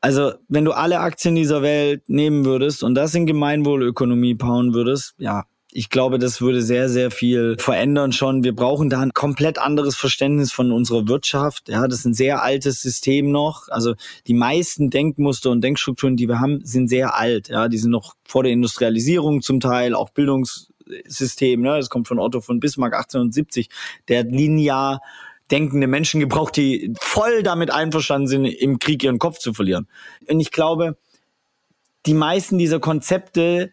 Also, 0.00 0.34
wenn 0.48 0.64
du 0.64 0.72
alle 0.72 1.00
Aktien 1.00 1.34
dieser 1.34 1.62
Welt 1.62 2.08
nehmen 2.08 2.44
würdest 2.44 2.84
und 2.84 2.94
das 2.94 3.14
in 3.14 3.26
Gemeinwohlökonomie 3.26 4.34
bauen 4.34 4.72
würdest, 4.72 5.14
ja, 5.18 5.44
ich 5.70 5.90
glaube, 5.90 6.18
das 6.18 6.40
würde 6.40 6.62
sehr, 6.62 6.88
sehr 6.88 7.10
viel 7.10 7.56
verändern 7.58 8.12
schon. 8.12 8.42
Wir 8.42 8.54
brauchen 8.54 8.88
da 8.88 9.00
ein 9.00 9.12
komplett 9.12 9.58
anderes 9.58 9.96
Verständnis 9.96 10.50
von 10.50 10.72
unserer 10.72 11.08
Wirtschaft. 11.08 11.68
Ja, 11.68 11.86
das 11.86 12.00
ist 12.00 12.04
ein 12.06 12.14
sehr 12.14 12.42
altes 12.42 12.80
System 12.80 13.30
noch. 13.30 13.68
Also 13.68 13.94
die 14.26 14.34
meisten 14.34 14.88
Denkmuster 14.88 15.50
und 15.50 15.62
Denkstrukturen, 15.62 16.16
die 16.16 16.26
wir 16.26 16.40
haben, 16.40 16.64
sind 16.64 16.88
sehr 16.88 17.16
alt. 17.16 17.48
Ja, 17.48 17.68
die 17.68 17.76
sind 17.76 17.90
noch 17.90 18.14
vor 18.24 18.44
der 18.44 18.52
Industrialisierung 18.52 19.42
zum 19.42 19.60
Teil, 19.60 19.94
auch 19.94 20.08
Bildungssystem. 20.10 21.60
Ne? 21.60 21.76
Das 21.76 21.90
kommt 21.90 22.08
von 22.08 22.18
Otto 22.18 22.40
von 22.40 22.60
Bismarck 22.60 22.94
1870. 22.94 23.68
Der 24.08 24.24
linear 24.24 25.02
denkende 25.50 25.86
Menschen 25.86 26.20
gebraucht, 26.20 26.56
die 26.56 26.94
voll 26.98 27.42
damit 27.42 27.70
einverstanden 27.70 28.26
sind, 28.26 28.46
im 28.46 28.78
Krieg 28.78 29.04
ihren 29.04 29.18
Kopf 29.18 29.38
zu 29.38 29.52
verlieren. 29.52 29.86
Und 30.28 30.40
ich 30.40 30.50
glaube, 30.50 30.96
die 32.06 32.14
meisten 32.14 32.56
dieser 32.56 32.80
Konzepte 32.80 33.70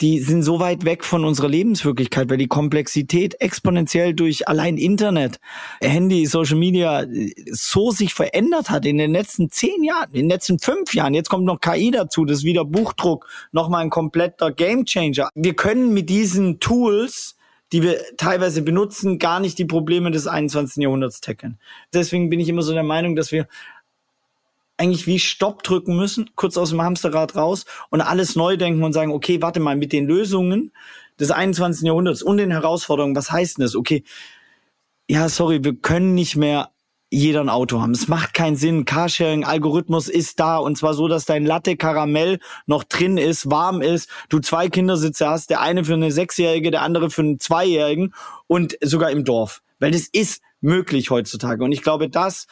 die 0.00 0.20
sind 0.20 0.42
so 0.42 0.60
weit 0.60 0.84
weg 0.84 1.04
von 1.04 1.24
unserer 1.24 1.48
Lebenswirklichkeit, 1.48 2.30
weil 2.30 2.36
die 2.36 2.46
Komplexität 2.46 3.40
exponentiell 3.40 4.14
durch 4.14 4.46
allein 4.46 4.76
Internet, 4.76 5.40
Handy, 5.80 6.26
Social 6.26 6.56
Media 6.56 7.04
so 7.50 7.90
sich 7.90 8.14
verändert 8.14 8.70
hat 8.70 8.86
in 8.86 8.98
den 8.98 9.12
letzten 9.12 9.50
zehn 9.50 9.82
Jahren, 9.82 10.10
in 10.12 10.22
den 10.22 10.30
letzten 10.30 10.58
fünf 10.58 10.94
Jahren. 10.94 11.14
Jetzt 11.14 11.28
kommt 11.28 11.44
noch 11.44 11.60
KI 11.60 11.90
dazu, 11.90 12.24
das 12.24 12.38
ist 12.38 12.44
wieder 12.44 12.64
Buchdruck, 12.64 13.26
nochmal 13.50 13.82
ein 13.82 13.90
kompletter 13.90 14.52
Gamechanger. 14.52 15.30
Wir 15.34 15.54
können 15.54 15.92
mit 15.92 16.08
diesen 16.08 16.60
Tools 16.60 17.34
die 17.72 17.82
wir 17.82 17.98
teilweise 18.16 18.62
benutzen, 18.62 19.18
gar 19.18 19.40
nicht 19.40 19.58
die 19.58 19.66
Probleme 19.66 20.10
des 20.10 20.26
21. 20.26 20.82
Jahrhunderts 20.82 21.20
tackeln. 21.20 21.58
Deswegen 21.92 22.30
bin 22.30 22.40
ich 22.40 22.48
immer 22.48 22.62
so 22.62 22.72
der 22.72 22.82
Meinung, 22.82 23.14
dass 23.14 23.30
wir 23.30 23.46
eigentlich 24.78 25.06
wie 25.06 25.18
Stopp 25.18 25.62
drücken 25.62 25.96
müssen, 25.96 26.30
kurz 26.36 26.56
aus 26.56 26.70
dem 26.70 26.80
Hamsterrad 26.80 27.36
raus 27.36 27.66
und 27.90 28.00
alles 28.00 28.36
neu 28.36 28.56
denken 28.56 28.82
und 28.82 28.92
sagen, 28.92 29.12
okay, 29.12 29.42
warte 29.42 29.60
mal, 29.60 29.76
mit 29.76 29.92
den 29.92 30.06
Lösungen 30.06 30.72
des 31.20 31.30
21. 31.30 31.84
Jahrhunderts 31.86 32.22
und 32.22 32.38
den 32.38 32.50
Herausforderungen, 32.50 33.16
was 33.16 33.30
heißt 33.30 33.58
denn 33.58 33.64
das? 33.64 33.74
Okay, 33.74 34.04
ja, 35.08 35.28
sorry, 35.28 35.64
wir 35.64 35.74
können 35.74 36.14
nicht 36.14 36.36
mehr 36.36 36.70
jeder 37.10 37.40
ein 37.40 37.48
Auto 37.48 37.80
haben. 37.80 37.92
Es 37.92 38.06
macht 38.06 38.34
keinen 38.34 38.56
Sinn. 38.56 38.84
Carsharing-Algorithmus 38.84 40.08
ist 40.08 40.38
da 40.40 40.58
und 40.58 40.76
zwar 40.76 40.94
so, 40.94 41.08
dass 41.08 41.24
dein 41.24 41.46
Latte 41.46 41.76
Karamell 41.76 42.38
noch 42.66 42.84
drin 42.84 43.16
ist, 43.16 43.50
warm 43.50 43.80
ist, 43.80 44.10
du 44.28 44.40
zwei 44.40 44.68
Kindersitze 44.68 45.28
hast, 45.28 45.50
der 45.50 45.60
eine 45.60 45.84
für 45.84 45.94
eine 45.94 46.12
Sechsjährige, 46.12 46.70
der 46.70 46.82
andere 46.82 47.10
für 47.10 47.22
einen 47.22 47.40
Zweijährigen 47.40 48.14
und 48.46 48.76
sogar 48.82 49.10
im 49.10 49.24
Dorf. 49.24 49.62
Weil 49.78 49.92
das 49.92 50.06
ist 50.06 50.42
möglich 50.60 51.10
heutzutage. 51.10 51.64
Und 51.64 51.72
ich 51.72 51.82
glaube, 51.82 52.10
das 52.10 52.46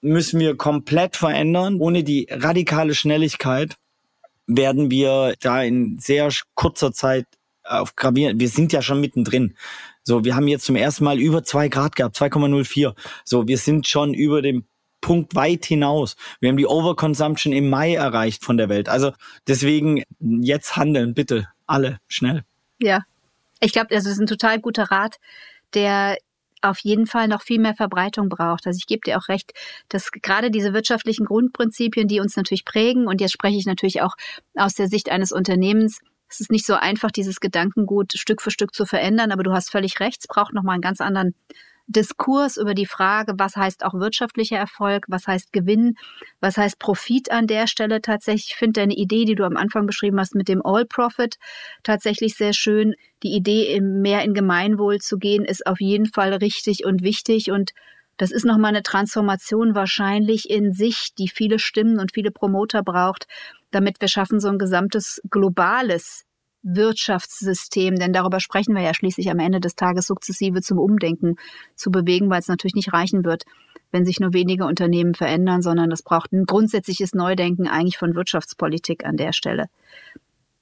müssen 0.00 0.40
wir 0.40 0.56
komplett 0.56 1.16
verändern. 1.16 1.80
Ohne 1.80 2.04
die 2.04 2.28
radikale 2.30 2.94
Schnelligkeit 2.94 3.76
werden 4.46 4.90
wir 4.90 5.34
da 5.40 5.62
in 5.62 5.98
sehr 5.98 6.30
kurzer 6.54 6.92
Zeit 6.92 7.26
auf 7.64 7.96
gravieren. 7.96 8.40
Wir 8.40 8.48
sind 8.48 8.72
ja 8.72 8.82
schon 8.82 9.00
mittendrin. 9.00 9.54
So, 10.02 10.24
wir 10.24 10.34
haben 10.34 10.48
jetzt 10.48 10.64
zum 10.64 10.76
ersten 10.76 11.04
Mal 11.04 11.18
über 11.18 11.44
zwei 11.44 11.68
Grad 11.68 11.94
gehabt, 11.96 12.16
2,04. 12.16 12.94
So, 13.24 13.46
wir 13.46 13.58
sind 13.58 13.86
schon 13.86 14.14
über 14.14 14.40
dem 14.40 14.64
Punkt 15.00 15.34
weit 15.34 15.66
hinaus. 15.66 16.16
Wir 16.40 16.48
haben 16.48 16.56
die 16.56 16.66
Overconsumption 16.66 17.52
im 17.52 17.68
Mai 17.68 17.94
erreicht 17.94 18.44
von 18.44 18.56
der 18.56 18.68
Welt. 18.68 18.88
Also 18.88 19.12
deswegen 19.46 20.02
jetzt 20.18 20.76
handeln, 20.76 21.14
bitte, 21.14 21.48
alle, 21.66 21.98
schnell. 22.08 22.44
Ja, 22.80 23.02
ich 23.60 23.72
glaube, 23.72 23.88
das 23.90 24.06
ist 24.06 24.18
ein 24.18 24.26
total 24.26 24.60
guter 24.60 24.84
Rat, 24.84 25.18
der 25.74 26.16
auf 26.62 26.78
jeden 26.80 27.06
Fall 27.06 27.28
noch 27.28 27.42
viel 27.42 27.60
mehr 27.60 27.74
Verbreitung 27.74 28.28
braucht. 28.28 28.66
Also 28.66 28.78
ich 28.78 28.86
gebe 28.86 29.00
dir 29.04 29.18
auch 29.18 29.28
recht, 29.28 29.52
dass 29.88 30.10
gerade 30.10 30.50
diese 30.50 30.72
wirtschaftlichen 30.72 31.26
Grundprinzipien, 31.26 32.08
die 32.08 32.20
uns 32.20 32.36
natürlich 32.36 32.64
prägen, 32.64 33.06
und 33.06 33.20
jetzt 33.20 33.32
spreche 33.32 33.56
ich 33.56 33.66
natürlich 33.66 34.02
auch 34.02 34.14
aus 34.54 34.74
der 34.74 34.88
Sicht 34.88 35.10
eines 35.10 35.32
Unternehmens, 35.32 36.00
es 36.30 36.40
ist 36.40 36.50
nicht 36.50 36.66
so 36.66 36.74
einfach, 36.74 37.10
dieses 37.10 37.40
Gedankengut 37.40 38.12
Stück 38.12 38.42
für 38.42 38.50
Stück 38.50 38.74
zu 38.74 38.84
verändern, 38.84 39.32
aber 39.32 39.42
du 39.42 39.52
hast 39.52 39.70
völlig 39.70 39.98
recht, 40.00 40.18
es 40.20 40.26
braucht 40.26 40.52
nochmal 40.52 40.74
einen 40.74 40.82
ganz 40.82 41.00
anderen 41.00 41.34
Diskurs 41.88 42.58
über 42.58 42.74
die 42.74 42.86
Frage, 42.86 43.32
was 43.38 43.56
heißt 43.56 43.84
auch 43.84 43.94
wirtschaftlicher 43.94 44.58
Erfolg, 44.58 45.06
was 45.08 45.26
heißt 45.26 45.52
Gewinn, 45.52 45.94
was 46.40 46.58
heißt 46.58 46.78
Profit 46.78 47.30
an 47.30 47.46
der 47.46 47.66
Stelle 47.66 48.02
tatsächlich. 48.02 48.50
Ich 48.50 48.56
finde 48.56 48.80
deine 48.80 48.94
Idee, 48.94 49.24
die 49.24 49.34
du 49.34 49.44
am 49.44 49.56
Anfang 49.56 49.86
beschrieben 49.86 50.20
hast 50.20 50.34
mit 50.34 50.48
dem 50.48 50.64
All 50.64 50.84
Profit, 50.84 51.36
tatsächlich 51.82 52.34
sehr 52.36 52.52
schön. 52.52 52.94
Die 53.22 53.34
Idee, 53.34 53.80
mehr 53.80 54.22
in 54.22 54.34
Gemeinwohl 54.34 54.98
zu 54.98 55.16
gehen, 55.16 55.46
ist 55.46 55.66
auf 55.66 55.80
jeden 55.80 56.06
Fall 56.06 56.34
richtig 56.34 56.84
und 56.84 57.02
wichtig 57.02 57.50
und 57.50 57.72
das 58.18 58.32
ist 58.32 58.44
nochmal 58.44 58.70
eine 58.70 58.82
Transformation 58.82 59.76
wahrscheinlich 59.76 60.50
in 60.50 60.72
sich, 60.72 61.14
die 61.16 61.28
viele 61.28 61.60
Stimmen 61.60 62.00
und 62.00 62.12
viele 62.12 62.32
Promoter 62.32 62.82
braucht, 62.82 63.28
damit 63.70 64.00
wir 64.00 64.08
schaffen, 64.08 64.40
so 64.40 64.48
ein 64.48 64.58
gesamtes 64.58 65.20
globales 65.30 66.24
Wirtschaftssystem, 66.62 67.96
denn 67.96 68.12
darüber 68.12 68.40
sprechen 68.40 68.74
wir 68.74 68.82
ja 68.82 68.94
schließlich 68.94 69.30
am 69.30 69.38
Ende 69.38 69.60
des 69.60 69.74
Tages 69.74 70.06
sukzessive 70.06 70.60
zum 70.60 70.78
Umdenken 70.78 71.36
zu 71.74 71.90
bewegen, 71.90 72.30
weil 72.30 72.40
es 72.40 72.48
natürlich 72.48 72.74
nicht 72.74 72.92
reichen 72.92 73.24
wird, 73.24 73.44
wenn 73.90 74.04
sich 74.04 74.20
nur 74.20 74.32
wenige 74.32 74.66
Unternehmen 74.66 75.14
verändern, 75.14 75.62
sondern 75.62 75.90
es 75.92 76.02
braucht 76.02 76.32
ein 76.32 76.44
grundsätzliches 76.44 77.14
Neudenken 77.14 77.68
eigentlich 77.68 77.98
von 77.98 78.14
Wirtschaftspolitik 78.14 79.04
an 79.04 79.16
der 79.16 79.32
Stelle. 79.32 79.66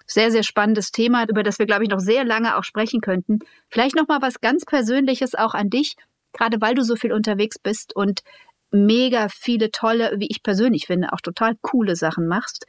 Sehr, 0.06 0.30
sehr 0.30 0.44
spannendes 0.44 0.92
Thema, 0.92 1.24
über 1.28 1.42
das 1.42 1.58
wir, 1.58 1.66
glaube 1.66 1.82
ich, 1.82 1.90
noch 1.90 1.98
sehr 1.98 2.24
lange 2.24 2.56
auch 2.56 2.64
sprechen 2.64 3.00
könnten. 3.00 3.40
Vielleicht 3.68 3.96
noch 3.96 4.06
mal 4.06 4.22
was 4.22 4.40
ganz 4.40 4.64
Persönliches 4.64 5.34
auch 5.34 5.54
an 5.54 5.68
dich, 5.68 5.96
gerade 6.32 6.60
weil 6.60 6.74
du 6.74 6.84
so 6.84 6.94
viel 6.94 7.12
unterwegs 7.12 7.58
bist 7.58 7.96
und 7.96 8.22
mega 8.70 9.28
viele 9.28 9.70
tolle, 9.70 10.14
wie 10.18 10.28
ich 10.28 10.42
persönlich 10.42 10.86
finde, 10.86 11.12
auch 11.12 11.20
total 11.20 11.56
coole 11.60 11.96
Sachen 11.96 12.28
machst. 12.28 12.66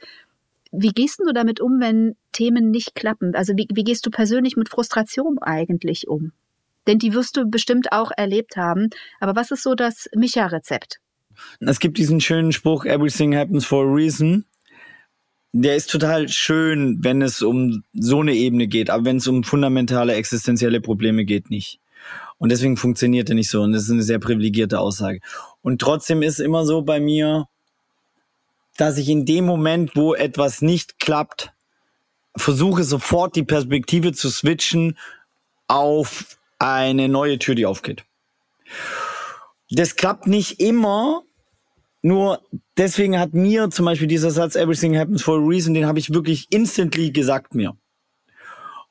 Wie 0.70 0.90
gehst 0.90 1.20
du 1.20 1.32
damit 1.32 1.60
um, 1.60 1.80
wenn 1.80 2.16
Themen 2.32 2.70
nicht 2.70 2.94
klappen? 2.94 3.34
Also 3.34 3.54
wie, 3.56 3.66
wie 3.72 3.84
gehst 3.84 4.04
du 4.06 4.10
persönlich 4.10 4.56
mit 4.56 4.68
Frustration 4.68 5.38
eigentlich 5.38 6.08
um? 6.08 6.32
Denn 6.86 6.98
die 6.98 7.14
wirst 7.14 7.36
du 7.36 7.46
bestimmt 7.46 7.92
auch 7.92 8.10
erlebt 8.16 8.56
haben. 8.56 8.90
Aber 9.20 9.36
was 9.36 9.50
ist 9.50 9.62
so 9.62 9.74
das 9.74 10.08
Micha-Rezept? 10.14 11.00
Es 11.60 11.80
gibt 11.80 11.98
diesen 11.98 12.20
schönen 12.20 12.52
Spruch, 12.52 12.84
Everything 12.84 13.36
happens 13.36 13.64
for 13.64 13.84
a 13.84 13.92
reason. 13.92 14.44
Der 15.52 15.76
ist 15.76 15.90
total 15.90 16.28
schön, 16.28 16.98
wenn 17.02 17.22
es 17.22 17.42
um 17.42 17.82
so 17.94 18.20
eine 18.20 18.34
Ebene 18.34 18.66
geht, 18.66 18.90
aber 18.90 19.04
wenn 19.06 19.16
es 19.16 19.26
um 19.28 19.44
fundamentale 19.44 20.14
existenzielle 20.14 20.80
Probleme 20.80 21.24
geht, 21.24 21.50
nicht. 21.50 21.80
Und 22.38 22.52
deswegen 22.52 22.76
funktioniert 22.76 23.28
er 23.28 23.34
nicht 23.34 23.50
so. 23.50 23.62
Und 23.62 23.72
das 23.72 23.84
ist 23.84 23.90
eine 23.90 24.02
sehr 24.02 24.18
privilegierte 24.18 24.78
Aussage. 24.78 25.20
Und 25.62 25.80
trotzdem 25.80 26.22
ist 26.22 26.38
immer 26.38 26.64
so 26.64 26.82
bei 26.82 27.00
mir, 27.00 27.46
dass 28.78 28.96
ich 28.96 29.08
in 29.08 29.26
dem 29.26 29.44
Moment, 29.44 29.96
wo 29.96 30.14
etwas 30.14 30.62
nicht 30.62 30.98
klappt, 30.98 31.52
versuche 32.36 32.84
sofort 32.84 33.36
die 33.36 33.42
Perspektive 33.42 34.12
zu 34.12 34.30
switchen 34.30 34.96
auf 35.66 36.38
eine 36.58 37.08
neue 37.08 37.38
Tür, 37.38 37.54
die 37.54 37.66
aufgeht. 37.66 38.04
Das 39.70 39.96
klappt 39.96 40.26
nicht 40.26 40.60
immer, 40.60 41.22
nur 42.02 42.40
deswegen 42.76 43.18
hat 43.18 43.34
mir 43.34 43.68
zum 43.70 43.84
Beispiel 43.84 44.06
dieser 44.06 44.30
Satz 44.30 44.54
Everything 44.54 44.96
happens 44.96 45.22
for 45.22 45.38
a 45.38 45.44
reason, 45.44 45.74
den 45.74 45.86
habe 45.86 45.98
ich 45.98 46.14
wirklich 46.14 46.46
instantly 46.50 47.10
gesagt 47.10 47.54
mir. 47.54 47.76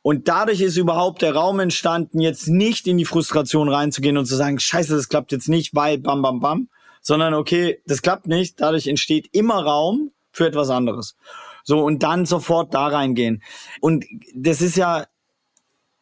Und 0.02 0.28
dadurch 0.28 0.62
ist 0.62 0.78
überhaupt 0.78 1.22
der 1.22 1.34
Raum 1.34 1.60
entstanden, 1.60 2.20
jetzt 2.20 2.48
nicht 2.48 2.88
in 2.88 2.98
die 2.98 3.06
Frustration 3.06 3.70
reinzugehen 3.70 4.18
und 4.18 4.26
zu 4.26 4.36
sagen, 4.36 4.60
scheiße, 4.60 4.96
das 4.96 5.10
klappt 5.10 5.32
jetzt 5.32 5.50
nicht, 5.50 5.74
weil 5.76 5.98
bam, 5.98 6.22
bam, 6.22 6.40
bam, 6.42 6.70
sondern 7.02 7.34
okay, 7.34 7.82
das 7.86 8.02
klappt 8.02 8.28
nicht, 8.28 8.60
dadurch 8.60 8.88
entsteht 8.88 9.30
immer 9.32 9.64
Raum 9.64 10.12
für 10.32 10.48
etwas 10.48 10.70
anderes. 10.70 11.16
So, 11.64 11.80
und 11.84 12.04
dann 12.04 12.26
sofort 12.26 12.74
da 12.74 12.88
reingehen. 12.88 13.44
Und 13.82 14.06
das 14.34 14.62
ist 14.62 14.78
ja, 14.78 15.06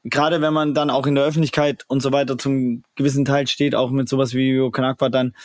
gerade 0.03 0.41
wenn 0.41 0.53
man 0.53 0.73
dann 0.73 0.89
auch 0.89 1.07
in 1.07 1.15
der 1.15 1.23
Öffentlichkeit 1.23 1.85
und 1.87 2.01
so 2.01 2.11
weiter 2.11 2.37
zum 2.37 2.83
gewissen 2.95 3.25
Teil 3.25 3.47
steht, 3.47 3.73
auch 3.73 3.89
mit 3.89 4.07
sowas 4.07 4.33
wie 4.33 4.69
Kanakwa, 4.71 5.09
dann 5.09 5.35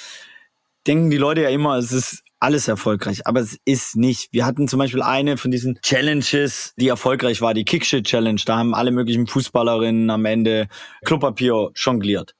denken 0.86 1.10
die 1.10 1.16
Leute 1.16 1.42
ja 1.42 1.48
immer, 1.48 1.76
es 1.76 1.92
ist 1.92 2.22
alles 2.38 2.68
erfolgreich, 2.68 3.26
aber 3.26 3.40
es 3.40 3.58
ist 3.64 3.96
nicht. 3.96 4.32
Wir 4.32 4.46
hatten 4.46 4.66
zum 4.66 4.78
Beispiel 4.78 5.02
eine 5.02 5.36
von 5.36 5.50
diesen 5.50 5.78
Challenges, 5.82 6.72
die 6.76 6.88
erfolgreich 6.88 7.42
war, 7.42 7.52
die 7.52 7.64
Kickshit 7.64 8.06
Challenge. 8.06 8.40
Da 8.44 8.56
haben 8.56 8.74
alle 8.74 8.90
möglichen 8.90 9.26
Fußballerinnen 9.26 10.08
am 10.08 10.24
Ende 10.24 10.68
Klopapier 11.04 11.70
jongliert. 11.74 12.34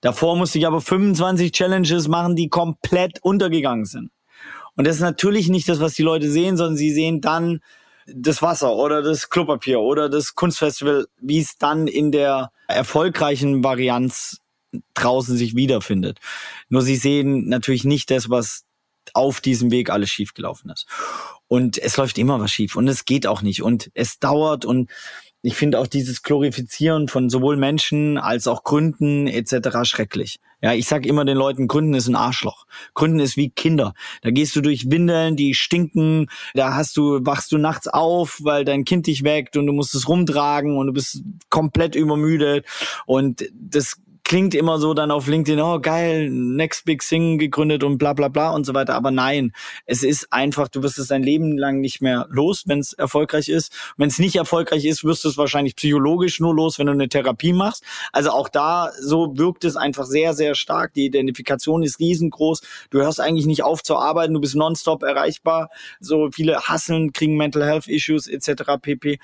Davor 0.00 0.36
musste 0.36 0.58
ich 0.58 0.66
aber 0.66 0.80
25 0.80 1.52
Challenges 1.52 2.08
machen, 2.08 2.36
die 2.36 2.48
komplett 2.48 3.22
untergegangen 3.22 3.84
sind. 3.84 4.10
Und 4.76 4.86
das 4.86 4.96
ist 4.96 5.02
natürlich 5.02 5.48
nicht 5.48 5.68
das, 5.68 5.80
was 5.80 5.94
die 5.94 6.02
Leute 6.02 6.30
sehen, 6.30 6.56
sondern 6.56 6.76
sie 6.76 6.92
sehen 6.92 7.20
dann 7.20 7.60
das 8.06 8.42
Wasser 8.42 8.74
oder 8.74 9.02
das 9.02 9.28
Klopapier 9.28 9.80
oder 9.80 10.08
das 10.08 10.34
Kunstfestival, 10.34 11.06
wie 11.20 11.40
es 11.40 11.58
dann 11.58 11.86
in 11.86 12.12
der 12.12 12.50
erfolgreichen 12.66 13.62
Varianz 13.62 14.38
draußen 14.94 15.36
sich 15.36 15.54
wiederfindet. 15.54 16.18
Nur 16.68 16.82
sie 16.82 16.96
sehen 16.96 17.48
natürlich 17.48 17.84
nicht 17.84 18.10
das, 18.10 18.30
was 18.30 18.64
auf 19.14 19.40
diesem 19.40 19.70
Weg 19.70 19.90
alles 19.90 20.10
schiefgelaufen 20.10 20.70
ist. 20.70 20.86
Und 21.48 21.78
es 21.78 21.96
läuft 21.96 22.18
immer 22.18 22.38
was 22.40 22.52
schief 22.52 22.76
und 22.76 22.86
es 22.86 23.04
geht 23.04 23.26
auch 23.26 23.42
nicht 23.42 23.62
und 23.62 23.90
es 23.94 24.18
dauert 24.20 24.64
und 24.64 24.88
ich 25.42 25.54
finde 25.54 25.78
auch 25.78 25.86
dieses 25.86 26.22
Glorifizieren 26.22 27.08
von 27.08 27.30
sowohl 27.30 27.56
Menschen 27.56 28.18
als 28.18 28.46
auch 28.46 28.62
Gründen 28.62 29.26
etc. 29.26 29.78
schrecklich. 29.84 30.38
Ja, 30.62 30.74
ich 30.74 30.86
sag 30.86 31.06
immer 31.06 31.24
den 31.24 31.38
Leuten, 31.38 31.68
Gründen 31.68 31.94
ist 31.94 32.08
ein 32.08 32.16
Arschloch. 32.16 32.66
Gründen 32.92 33.20
ist 33.20 33.38
wie 33.38 33.48
Kinder. 33.48 33.94
Da 34.20 34.30
gehst 34.30 34.54
du 34.54 34.60
durch 34.60 34.90
Windeln, 34.90 35.36
die 35.36 35.54
stinken, 35.54 36.26
da 36.52 36.74
hast 36.74 36.98
du, 36.98 37.24
wachst 37.24 37.52
du 37.52 37.58
nachts 37.58 37.88
auf, 37.88 38.40
weil 38.42 38.66
dein 38.66 38.84
Kind 38.84 39.06
dich 39.06 39.24
weckt 39.24 39.56
und 39.56 39.66
du 39.66 39.72
musst 39.72 39.94
es 39.94 40.08
rumtragen 40.08 40.76
und 40.76 40.88
du 40.88 40.92
bist 40.92 41.22
komplett 41.48 41.94
übermüdet 41.94 42.66
und 43.06 43.48
das 43.54 43.96
klingt 44.30 44.54
immer 44.54 44.78
so 44.78 44.94
dann 44.94 45.10
auf 45.10 45.26
LinkedIn, 45.26 45.60
oh 45.60 45.80
geil, 45.80 46.30
Next 46.30 46.84
Big 46.84 47.02
Thing 47.02 47.36
gegründet 47.36 47.82
und 47.82 47.98
bla 47.98 48.12
bla 48.12 48.28
bla 48.28 48.50
und 48.50 48.64
so 48.64 48.74
weiter. 48.74 48.94
Aber 48.94 49.10
nein, 49.10 49.50
es 49.86 50.04
ist 50.04 50.32
einfach, 50.32 50.68
du 50.68 50.84
wirst 50.84 51.00
es 51.00 51.08
dein 51.08 51.24
Leben 51.24 51.58
lang 51.58 51.80
nicht 51.80 52.00
mehr 52.00 52.28
los, 52.30 52.62
wenn 52.66 52.78
es 52.78 52.92
erfolgreich 52.92 53.48
ist. 53.48 53.72
Wenn 53.96 54.06
es 54.06 54.20
nicht 54.20 54.36
erfolgreich 54.36 54.84
ist, 54.84 55.02
wirst 55.02 55.24
du 55.24 55.30
es 55.30 55.36
wahrscheinlich 55.36 55.74
psychologisch 55.74 56.38
nur 56.38 56.54
los, 56.54 56.78
wenn 56.78 56.86
du 56.86 56.92
eine 56.92 57.08
Therapie 57.08 57.52
machst. 57.52 57.82
Also 58.12 58.30
auch 58.30 58.48
da, 58.48 58.92
so 59.00 59.36
wirkt 59.36 59.64
es 59.64 59.74
einfach 59.74 60.04
sehr, 60.04 60.32
sehr 60.32 60.54
stark. 60.54 60.94
Die 60.94 61.06
Identifikation 61.06 61.82
ist 61.82 61.98
riesengroß. 61.98 62.60
Du 62.90 63.00
hörst 63.00 63.20
eigentlich 63.20 63.46
nicht 63.46 63.64
auf 63.64 63.82
zu 63.82 63.96
arbeiten, 63.96 64.32
du 64.32 64.40
bist 64.40 64.54
nonstop 64.54 65.02
erreichbar. 65.02 65.70
So 65.98 66.28
viele 66.30 66.60
hasseln, 66.60 67.12
kriegen 67.12 67.36
Mental 67.36 67.64
Health 67.64 67.88
Issues 67.88 68.28
etc. 68.28 68.78
pp. 68.80 69.18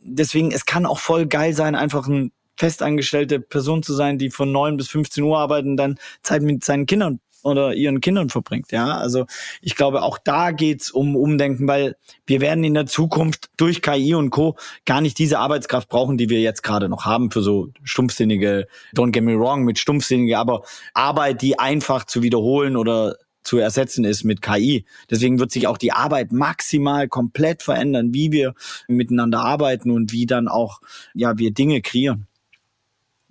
Deswegen, 0.00 0.52
es 0.52 0.66
kann 0.66 0.84
auch 0.84 0.98
voll 0.98 1.24
geil 1.24 1.54
sein, 1.54 1.74
einfach 1.74 2.06
ein 2.08 2.32
festangestellte 2.60 3.40
Person 3.40 3.82
zu 3.82 3.94
sein, 3.94 4.18
die 4.18 4.28
von 4.28 4.52
neun 4.52 4.76
bis 4.76 4.88
15 4.88 5.24
Uhr 5.24 5.38
arbeiten, 5.38 5.78
dann 5.78 5.98
Zeit 6.22 6.42
mit 6.42 6.62
seinen 6.62 6.84
Kindern 6.84 7.20
oder 7.42 7.72
ihren 7.72 8.02
Kindern 8.02 8.28
verbringt. 8.28 8.70
Ja, 8.70 8.98
also 8.98 9.24
ich 9.62 9.76
glaube, 9.76 10.02
auch 10.02 10.18
da 10.18 10.50
geht's 10.50 10.90
um 10.90 11.16
Umdenken, 11.16 11.66
weil 11.66 11.96
wir 12.26 12.42
werden 12.42 12.62
in 12.62 12.74
der 12.74 12.84
Zukunft 12.84 13.48
durch 13.56 13.80
KI 13.80 14.14
und 14.14 14.28
Co. 14.28 14.56
gar 14.84 15.00
nicht 15.00 15.18
diese 15.18 15.38
Arbeitskraft 15.38 15.88
brauchen, 15.88 16.18
die 16.18 16.28
wir 16.28 16.42
jetzt 16.42 16.62
gerade 16.62 16.90
noch 16.90 17.06
haben 17.06 17.30
für 17.30 17.40
so 17.40 17.68
stumpfsinnige, 17.82 18.66
don't 18.94 19.12
get 19.12 19.24
me 19.24 19.38
wrong, 19.38 19.64
mit 19.64 19.78
stumpfsinnige, 19.78 20.36
aber 20.36 20.62
Arbeit, 20.92 21.40
die 21.40 21.58
einfach 21.58 22.04
zu 22.04 22.22
wiederholen 22.22 22.76
oder 22.76 23.16
zu 23.42 23.56
ersetzen 23.56 24.04
ist 24.04 24.22
mit 24.24 24.42
KI. 24.42 24.84
Deswegen 25.10 25.38
wird 25.38 25.50
sich 25.50 25.66
auch 25.66 25.78
die 25.78 25.92
Arbeit 25.92 26.30
maximal 26.30 27.08
komplett 27.08 27.62
verändern, 27.62 28.12
wie 28.12 28.32
wir 28.32 28.52
miteinander 28.86 29.40
arbeiten 29.40 29.90
und 29.90 30.12
wie 30.12 30.26
dann 30.26 30.46
auch, 30.46 30.82
ja, 31.14 31.38
wir 31.38 31.52
Dinge 31.52 31.80
kreieren. 31.80 32.26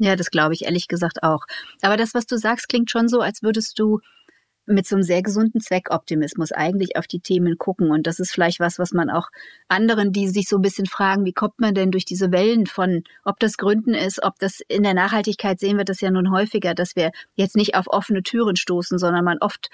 Ja, 0.02 0.16
das 0.16 0.32
glaube 0.32 0.54
ich 0.54 0.64
ehrlich 0.64 0.88
gesagt 0.88 1.24
auch. 1.24 1.42
Aber 1.82 1.98
das, 1.98 2.14
was 2.14 2.26
du 2.26 2.38
sagst, 2.38 2.70
klingt 2.70 2.90
schon 2.90 3.10
so, 3.10 3.20
als 3.20 3.44
würdest 3.44 3.78
du 3.80 4.00
mit 4.70 4.88
so 4.88 4.96
einem 4.96 5.04
sehr 5.04 5.22
gesunden 5.22 5.62
Zweckoptimismus 5.62 6.52
eigentlich 6.52 6.96
auf 6.96 7.08
die 7.08 7.20
Themen 7.20 7.58
gucken. 7.58 7.92
Und 7.92 8.08
das 8.08 8.20
ist 8.20 8.32
vielleicht 8.32 8.60
was, 8.60 8.80
was 8.80 8.94
man 8.94 9.10
auch 9.10 9.30
anderen, 9.68 10.12
die 10.12 10.28
sich 10.28 10.48
so 10.48 10.58
ein 10.58 10.62
bisschen 10.62 10.86
fragen, 10.86 11.26
wie 11.26 11.34
kommt 11.34 11.60
man 11.60 11.74
denn 11.74 11.92
durch 11.92 12.06
diese 12.06 12.32
Wellen 12.32 12.68
von, 12.68 13.04
ob 13.24 13.40
das 13.40 13.58
Gründen 13.58 13.94
ist, 13.94 14.24
ob 14.24 14.38
das 14.40 14.60
in 14.68 14.84
der 14.84 14.94
Nachhaltigkeit 14.94 15.60
sehen 15.60 15.78
wir 15.78 15.86
das 15.86 16.02
ja 16.02 16.12
nun 16.12 16.32
häufiger, 16.32 16.74
dass 16.74 16.96
wir 16.96 17.12
jetzt 17.36 17.56
nicht 17.56 17.76
auf 17.76 17.88
offene 17.88 18.24
Türen 18.24 18.56
stoßen, 18.56 18.98
sondern 18.98 19.26
man 19.26 19.40
oft 19.40 19.70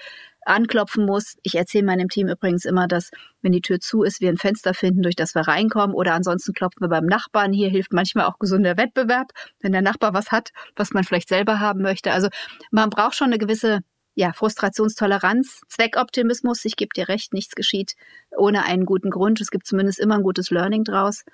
anklopfen 0.46 1.04
muss. 1.04 1.36
Ich 1.42 1.56
erzähle 1.56 1.84
meinem 1.84 2.08
Team 2.08 2.28
übrigens 2.28 2.64
immer, 2.64 2.86
dass 2.86 3.10
wenn 3.42 3.52
die 3.52 3.60
Tür 3.60 3.80
zu 3.80 4.02
ist, 4.02 4.20
wir 4.20 4.30
ein 4.30 4.36
Fenster 4.36 4.74
finden, 4.74 5.02
durch 5.02 5.16
das 5.16 5.34
wir 5.34 5.42
reinkommen 5.42 5.94
oder 5.94 6.14
ansonsten 6.14 6.52
klopfen 6.52 6.82
wir 6.82 6.88
beim 6.88 7.06
Nachbarn. 7.06 7.52
Hier 7.52 7.68
hilft 7.68 7.92
manchmal 7.92 8.26
auch 8.26 8.38
gesunder 8.38 8.76
Wettbewerb, 8.76 9.32
wenn 9.60 9.72
der 9.72 9.82
Nachbar 9.82 10.14
was 10.14 10.30
hat, 10.30 10.50
was 10.76 10.92
man 10.92 11.04
vielleicht 11.04 11.28
selber 11.28 11.60
haben 11.60 11.82
möchte. 11.82 12.12
Also 12.12 12.28
man 12.70 12.90
braucht 12.90 13.16
schon 13.16 13.28
eine 13.28 13.38
gewisse 13.38 13.80
ja, 14.16 14.32
Frustrationstoleranz, 14.32 15.60
Zweckoptimismus. 15.68 16.64
Ich 16.64 16.76
gebe 16.76 16.88
dir 16.96 17.08
recht, 17.08 17.34
nichts 17.34 17.54
geschieht 17.54 17.94
ohne 18.36 18.64
einen 18.64 18.86
guten 18.86 19.10
Grund. 19.10 19.40
Es 19.42 19.50
gibt 19.50 19.66
zumindest 19.66 20.00
immer 20.00 20.16
ein 20.16 20.22
gutes 20.22 20.50
Learning 20.50 20.84
draus. 20.84 21.24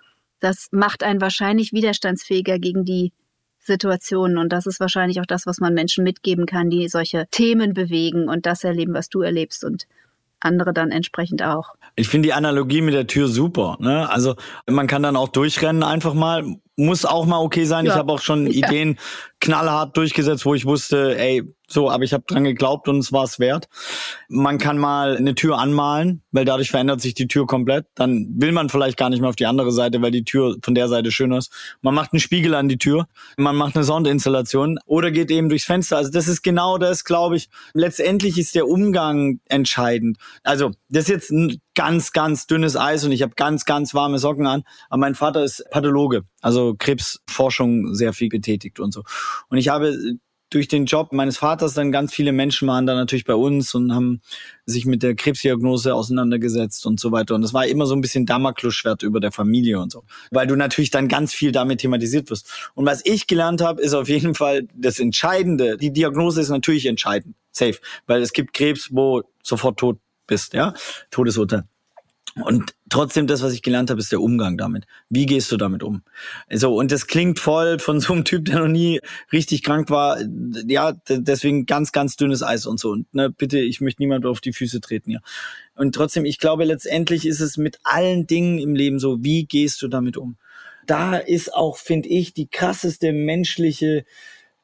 Das 0.40 0.66
macht 0.73 1.05
einen 1.05 1.21
wahrscheinlich 1.21 1.73
widerstandsfähiger 1.73 2.59
gegen 2.59 2.85
die 2.85 3.12
Situationen. 3.61 4.37
Und 4.37 4.53
das 4.53 4.66
ist 4.66 4.81
wahrscheinlich 4.81 5.21
auch 5.21 5.27
das, 5.27 5.47
was 5.47 5.61
man 5.61 5.75
Menschen 5.75 6.03
mitgeben 6.03 6.45
kann, 6.45 6.71
die 6.71 6.88
solche 6.88 7.29
Themen 7.31 7.73
bewegen 7.73 8.29
und 8.29 8.47
das 8.47 8.64
erleben, 8.64 8.95
was 8.95 9.09
du 9.09 9.23
erlebst 9.23 9.62
und 9.62 9.87
andere 10.40 10.73
dann 10.73 10.90
entsprechend 10.90 11.40
auch. 11.45 11.77
Ich 11.95 12.09
finde 12.09 12.27
die 12.27 12.33
Analogie 12.33 12.81
mit 12.81 12.95
der 12.95 13.07
Tür 13.07 13.29
super. 13.29 13.77
Ne? 13.79 14.11
Also 14.11 14.35
man 14.66 14.88
kann 14.88 15.05
dann 15.05 15.14
auch 15.14 15.29
durchrennen 15.29 15.85
einfach 15.85 16.14
mal. 16.14 16.57
Muss 16.76 17.04
auch 17.04 17.26
mal 17.26 17.38
okay 17.38 17.64
sein. 17.64 17.87
Ja. 17.87 17.92
Ich 17.92 17.98
habe 17.98 18.12
auch 18.12 18.20
schon 18.20 18.46
ja. 18.50 18.66
Ideen 18.66 18.98
knallhart 19.40 19.96
durchgesetzt, 19.96 20.46
wo 20.46 20.54
ich 20.54 20.64
wusste, 20.64 21.18
ey, 21.18 21.42
so, 21.72 21.90
aber 21.90 22.04
ich 22.04 22.12
habe 22.12 22.24
dran 22.26 22.44
geglaubt 22.44 22.87
und 22.88 22.98
es 22.98 23.12
war 23.12 23.24
es 23.24 23.38
wert. 23.38 23.68
Man 24.28 24.58
kann 24.58 24.78
mal 24.78 25.16
eine 25.16 25.35
Tür 25.35 25.58
anmalen, 25.58 26.22
weil 26.30 26.44
dadurch 26.44 26.70
verändert 26.70 27.00
sich 27.00 27.14
die 27.14 27.26
Tür 27.26 27.46
komplett. 27.46 27.87
Dann 27.94 28.28
will 28.37 28.52
man 28.52 28.68
vielleicht 28.68 28.98
gar 28.98 29.11
nicht 29.11 29.20
mehr 29.20 29.30
auf 29.30 29.37
die 29.37 29.46
andere 29.46 29.72
Seite, 29.72 30.02
weil 30.02 30.11
die 30.11 30.24
Tür 30.24 30.56
von 30.62 30.74
der 30.74 30.88
Seite 30.88 31.11
schöner 31.11 31.38
ist. 31.38 31.50
Man 31.80 31.94
macht 31.94 32.12
einen 32.12 32.20
Spiegel 32.20 32.54
an 32.54 32.68
die 32.68 32.78
Tür, 32.78 33.08
man 33.37 33.56
macht 33.56 33.74
eine 33.74 33.85
Soundinstallation 33.85 34.78
oder 34.85 35.11
geht 35.11 35.30
eben 35.30 35.48
durchs 35.48 35.64
Fenster. 35.64 35.96
Also 35.96 36.11
das 36.11 36.28
ist 36.28 36.42
genau 36.42 36.78
das, 36.78 37.04
glaube 37.04 37.37
ich. 37.37 37.48
Letztendlich 37.72 38.38
ist 38.38 38.54
der 38.54 38.68
Umgang 38.68 39.40
entscheidend. 39.46 40.18
Also 40.42 40.72
das 40.88 41.04
ist 41.04 41.08
jetzt 41.08 41.30
ein 41.30 41.61
ganz, 41.74 42.12
ganz 42.12 42.46
dünnes 42.46 42.76
Eis 42.76 43.04
und 43.04 43.12
ich 43.12 43.22
habe 43.22 43.35
ganz, 43.37 43.64
ganz 43.64 43.94
warme 43.94 44.18
Socken 44.18 44.46
an. 44.46 44.64
Aber 44.88 45.00
mein 45.00 45.14
Vater 45.14 45.44
ist 45.44 45.64
Pathologe, 45.70 46.22
also 46.40 46.74
Krebsforschung 46.78 47.94
sehr 47.94 48.12
viel 48.12 48.28
betätigt 48.28 48.80
und 48.80 48.92
so. 48.92 49.02
Und 49.48 49.58
ich 49.58 49.68
habe 49.68 50.18
durch 50.52 50.68
den 50.68 50.85
Job 50.85 51.12
meines 51.12 51.38
Vaters 51.38 51.74
dann 51.74 51.92
ganz 51.92 52.12
viele 52.12 52.32
Menschen 52.32 52.68
waren 52.68 52.87
da 52.87 52.94
natürlich 52.94 53.24
bei 53.24 53.35
uns 53.35 53.74
und 53.74 53.94
haben 53.94 54.20
sich 54.66 54.85
mit 54.85 55.02
der 55.02 55.14
Krebsdiagnose 55.14 55.94
auseinandergesetzt 55.94 56.85
und 56.87 57.00
so 57.00 57.11
weiter. 57.11 57.35
Und 57.35 57.42
das 57.42 57.54
war 57.54 57.66
immer 57.66 57.87
so 57.87 57.94
ein 57.94 58.02
bisschen 58.02 58.26
Damoklesschwert 58.26 59.02
über 59.02 59.18
der 59.18 59.32
Familie 59.32 59.80
und 59.80 59.90
so. 59.90 60.04
Weil 60.30 60.46
du 60.46 60.56
natürlich 60.56 60.90
dann 60.90 61.08
ganz 61.08 61.32
viel 61.32 61.52
damit 61.52 61.80
thematisiert 61.80 62.28
wirst. 62.30 62.70
Und 62.74 62.85
was 62.85 63.04
ich 63.04 63.26
gelernt 63.26 63.62
habe, 63.62 63.80
ist 63.80 63.94
auf 63.94 64.08
jeden 64.08 64.35
Fall 64.35 64.68
das 64.74 64.98
Entscheidende. 64.98 65.78
Die 65.78 65.92
Diagnose 65.92 66.42
ist 66.42 66.50
natürlich 66.50 66.87
entscheidend. 66.87 67.35
Safe. 67.50 67.78
Weil 68.06 68.20
es 68.20 68.32
gibt 68.32 68.52
Krebs, 68.52 68.88
wo 68.92 69.22
sofort 69.42 69.78
tot 69.78 69.98
bist, 70.26 70.54
ja. 70.54 70.74
Todesurteil. 71.11 71.64
Und 72.35 72.74
trotzdem, 72.88 73.26
das, 73.26 73.42
was 73.42 73.52
ich 73.52 73.61
gelernt 73.61 73.90
habe, 73.90 74.00
ist 74.00 74.11
der 74.11 74.22
Umgang 74.22 74.56
damit. 74.56 74.87
Wie 75.11 75.26
gehst 75.26 75.52
du 75.52 75.58
damit 75.58 75.82
um? 75.82 76.02
So, 76.50 76.74
und 76.74 76.90
das 76.90 77.06
klingt 77.06 77.38
voll 77.38 77.78
von 77.78 78.00
so 78.00 78.14
einem 78.14 78.24
Typ, 78.24 78.46
der 78.46 78.61
noch 78.61 78.68
nie 78.68 79.00
richtig 79.32 79.62
krank 79.62 79.90
war. 79.90 80.18
Ja, 80.66 80.94
deswegen 81.08 81.66
ganz, 81.66 81.92
ganz 81.92 82.16
dünnes 82.16 82.42
Eis 82.42 82.64
und 82.64 82.80
so. 82.80 82.90
Und 82.90 83.12
ne, 83.12 83.28
bitte, 83.28 83.58
ich 83.58 83.82
möchte 83.82 84.00
niemand 84.00 84.24
auf 84.24 84.40
die 84.40 84.54
Füße 84.54 84.80
treten 84.80 85.11
hier. 85.11 85.20
Und 85.74 85.94
trotzdem, 85.94 86.24
ich 86.24 86.38
glaube, 86.38 86.64
letztendlich 86.64 87.26
ist 87.26 87.40
es 87.40 87.58
mit 87.58 87.78
allen 87.85 88.26
Dingen 88.26 88.58
im 88.58 88.74
Leben 88.74 88.98
so, 88.98 89.22
wie 89.22 89.44
gehst 89.44 89.82
du 89.82 89.88
damit 89.88 90.16
um? 90.16 90.37
Da 90.87 91.16
ist 91.16 91.52
auch, 91.52 91.76
finde 91.76 92.08
ich, 92.08 92.32
die 92.32 92.48
krasseste 92.48 93.12
menschliche 93.12 94.04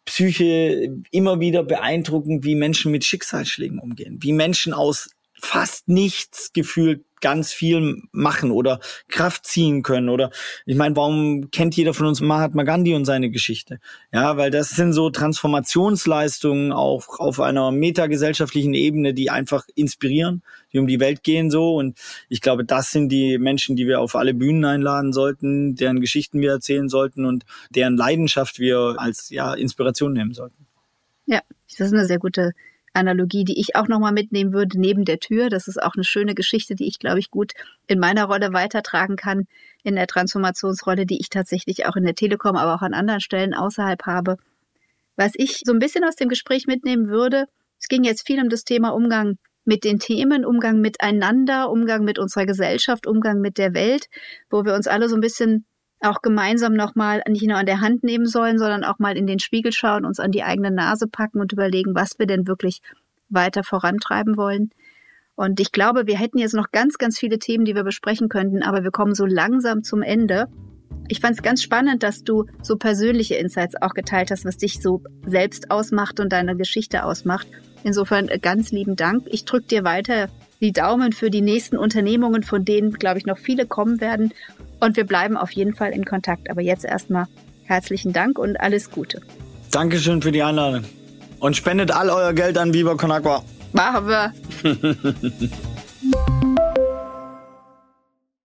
Psyche 0.06 1.02
immer 1.10 1.38
wieder 1.38 1.64
beeindruckend, 1.64 2.44
wie 2.44 2.54
Menschen 2.54 2.90
mit 2.92 3.04
Schicksalsschlägen 3.04 3.78
umgehen, 3.78 4.18
wie 4.22 4.32
Menschen 4.32 4.72
aus 4.72 5.10
fast 5.40 5.88
nichts 5.88 6.52
gefühlt 6.52 7.04
ganz 7.20 7.52
viel 7.52 8.02
machen 8.12 8.50
oder 8.50 8.80
Kraft 9.08 9.46
ziehen 9.46 9.82
können 9.82 10.08
oder 10.08 10.30
ich 10.66 10.76
meine, 10.76 10.94
warum 10.96 11.50
kennt 11.50 11.76
jeder 11.76 11.94
von 11.94 12.06
uns 12.06 12.20
Mahatma 12.20 12.62
Gandhi 12.62 12.94
und 12.94 13.04
seine 13.04 13.30
Geschichte? 13.30 13.80
Ja, 14.12 14.36
weil 14.36 14.50
das 14.50 14.70
sind 14.70 14.92
so 14.92 15.10
Transformationsleistungen 15.10 16.72
auch 16.72 17.18
auf 17.18 17.40
einer 17.40 17.70
metagesellschaftlichen 17.70 18.74
Ebene, 18.74 19.14
die 19.14 19.30
einfach 19.30 19.66
inspirieren, 19.74 20.42
die 20.72 20.78
um 20.78 20.86
die 20.86 21.00
Welt 21.00 21.22
gehen 21.22 21.50
so 21.50 21.74
und 21.76 21.98
ich 22.28 22.40
glaube, 22.40 22.64
das 22.64 22.90
sind 22.90 23.10
die 23.10 23.38
Menschen, 23.38 23.76
die 23.76 23.86
wir 23.86 24.00
auf 24.00 24.14
alle 24.14 24.34
Bühnen 24.34 24.64
einladen 24.64 25.12
sollten, 25.12 25.74
deren 25.74 26.00
Geschichten 26.00 26.40
wir 26.40 26.52
erzählen 26.52 26.88
sollten 26.88 27.24
und 27.24 27.44
deren 27.70 27.96
Leidenschaft 27.96 28.58
wir 28.58 28.96
als 28.98 29.30
ja 29.30 29.54
Inspiration 29.54 30.12
nehmen 30.12 30.34
sollten. 30.34 30.66
Ja, 31.26 31.40
das 31.68 31.88
ist 31.88 31.92
eine 31.92 32.06
sehr 32.06 32.18
gute 32.18 32.52
Analogie, 32.98 33.44
die 33.44 33.60
ich 33.60 33.76
auch 33.76 33.88
nochmal 33.88 34.12
mitnehmen 34.12 34.52
würde, 34.52 34.78
neben 34.78 35.04
der 35.04 35.20
Tür. 35.20 35.48
Das 35.48 35.68
ist 35.68 35.82
auch 35.82 35.94
eine 35.94 36.04
schöne 36.04 36.34
Geschichte, 36.34 36.74
die 36.74 36.86
ich, 36.86 36.98
glaube 36.98 37.18
ich, 37.18 37.30
gut 37.30 37.52
in 37.86 37.98
meiner 37.98 38.24
Rolle 38.24 38.52
weitertragen 38.52 39.16
kann, 39.16 39.46
in 39.82 39.94
der 39.94 40.06
Transformationsrolle, 40.06 41.06
die 41.06 41.20
ich 41.20 41.30
tatsächlich 41.30 41.86
auch 41.86 41.96
in 41.96 42.04
der 42.04 42.14
Telekom, 42.14 42.56
aber 42.56 42.74
auch 42.74 42.82
an 42.82 42.94
anderen 42.94 43.20
Stellen 43.20 43.54
außerhalb 43.54 44.04
habe. 44.04 44.36
Was 45.16 45.32
ich 45.34 45.62
so 45.64 45.72
ein 45.72 45.78
bisschen 45.78 46.04
aus 46.04 46.16
dem 46.16 46.28
Gespräch 46.28 46.66
mitnehmen 46.66 47.08
würde, 47.08 47.46
es 47.80 47.88
ging 47.88 48.04
jetzt 48.04 48.26
viel 48.26 48.40
um 48.40 48.48
das 48.48 48.64
Thema 48.64 48.90
Umgang 48.90 49.38
mit 49.64 49.84
den 49.84 49.98
Themen, 49.98 50.44
Umgang 50.44 50.80
miteinander, 50.80 51.70
Umgang 51.70 52.04
mit 52.04 52.18
unserer 52.18 52.46
Gesellschaft, 52.46 53.06
Umgang 53.06 53.40
mit 53.40 53.58
der 53.58 53.74
Welt, 53.74 54.06
wo 54.50 54.64
wir 54.64 54.74
uns 54.74 54.86
alle 54.86 55.08
so 55.08 55.14
ein 55.14 55.20
bisschen 55.20 55.66
auch 56.00 56.22
gemeinsam 56.22 56.74
nochmal 56.74 57.22
nicht 57.28 57.46
nur 57.46 57.56
an 57.56 57.66
der 57.66 57.80
Hand 57.80 58.04
nehmen 58.04 58.26
sollen, 58.26 58.58
sondern 58.58 58.84
auch 58.84 58.98
mal 58.98 59.16
in 59.16 59.26
den 59.26 59.38
Spiegel 59.38 59.72
schauen, 59.72 60.04
uns 60.04 60.20
an 60.20 60.30
die 60.30 60.44
eigene 60.44 60.70
Nase 60.70 61.08
packen 61.08 61.40
und 61.40 61.52
überlegen, 61.52 61.94
was 61.94 62.18
wir 62.18 62.26
denn 62.26 62.46
wirklich 62.46 62.80
weiter 63.28 63.64
vorantreiben 63.64 64.36
wollen. 64.36 64.70
Und 65.34 65.60
ich 65.60 65.70
glaube, 65.70 66.06
wir 66.06 66.18
hätten 66.18 66.38
jetzt 66.38 66.54
noch 66.54 66.72
ganz, 66.72 66.98
ganz 66.98 67.18
viele 67.18 67.38
Themen, 67.38 67.64
die 67.64 67.74
wir 67.74 67.84
besprechen 67.84 68.28
könnten, 68.28 68.62
aber 68.62 68.82
wir 68.82 68.90
kommen 68.90 69.14
so 69.14 69.24
langsam 69.24 69.84
zum 69.84 70.02
Ende. 70.02 70.46
Ich 71.08 71.20
fand 71.20 71.36
es 71.36 71.42
ganz 71.42 71.62
spannend, 71.62 72.02
dass 72.02 72.24
du 72.24 72.46
so 72.62 72.76
persönliche 72.76 73.36
Insights 73.36 73.80
auch 73.80 73.94
geteilt 73.94 74.30
hast, 74.30 74.44
was 74.44 74.56
dich 74.56 74.82
so 74.82 75.02
selbst 75.24 75.70
ausmacht 75.70 76.20
und 76.20 76.32
deine 76.32 76.56
Geschichte 76.56 77.04
ausmacht. 77.04 77.46
Insofern 77.84 78.28
äh, 78.28 78.38
ganz 78.38 78.72
lieben 78.72 78.96
Dank. 78.96 79.24
Ich 79.26 79.44
drücke 79.44 79.68
dir 79.68 79.84
weiter 79.84 80.28
die 80.60 80.72
Daumen 80.72 81.12
für 81.12 81.30
die 81.30 81.40
nächsten 81.40 81.76
Unternehmungen, 81.76 82.42
von 82.42 82.64
denen, 82.64 82.92
glaube 82.92 83.18
ich, 83.18 83.26
noch 83.26 83.38
viele 83.38 83.64
kommen 83.64 84.00
werden. 84.00 84.32
Und 84.80 84.96
wir 84.96 85.04
bleiben 85.04 85.36
auf 85.36 85.50
jeden 85.50 85.74
Fall 85.74 85.92
in 85.92 86.04
Kontakt. 86.04 86.50
Aber 86.50 86.60
jetzt 86.60 86.84
erstmal 86.84 87.26
herzlichen 87.64 88.12
Dank 88.12 88.38
und 88.38 88.60
alles 88.60 88.90
Gute. 88.90 89.20
Dankeschön 89.70 90.22
für 90.22 90.32
die 90.32 90.42
Einladung. 90.42 90.84
Und 91.40 91.56
spendet 91.56 91.90
all 91.90 92.10
euer 92.10 92.32
Geld 92.32 92.58
an 92.58 92.72
Viva 92.72 92.94
Con 92.94 93.12
Agua. 93.12 93.42
Machen 93.72 94.08
wir. 94.08 94.32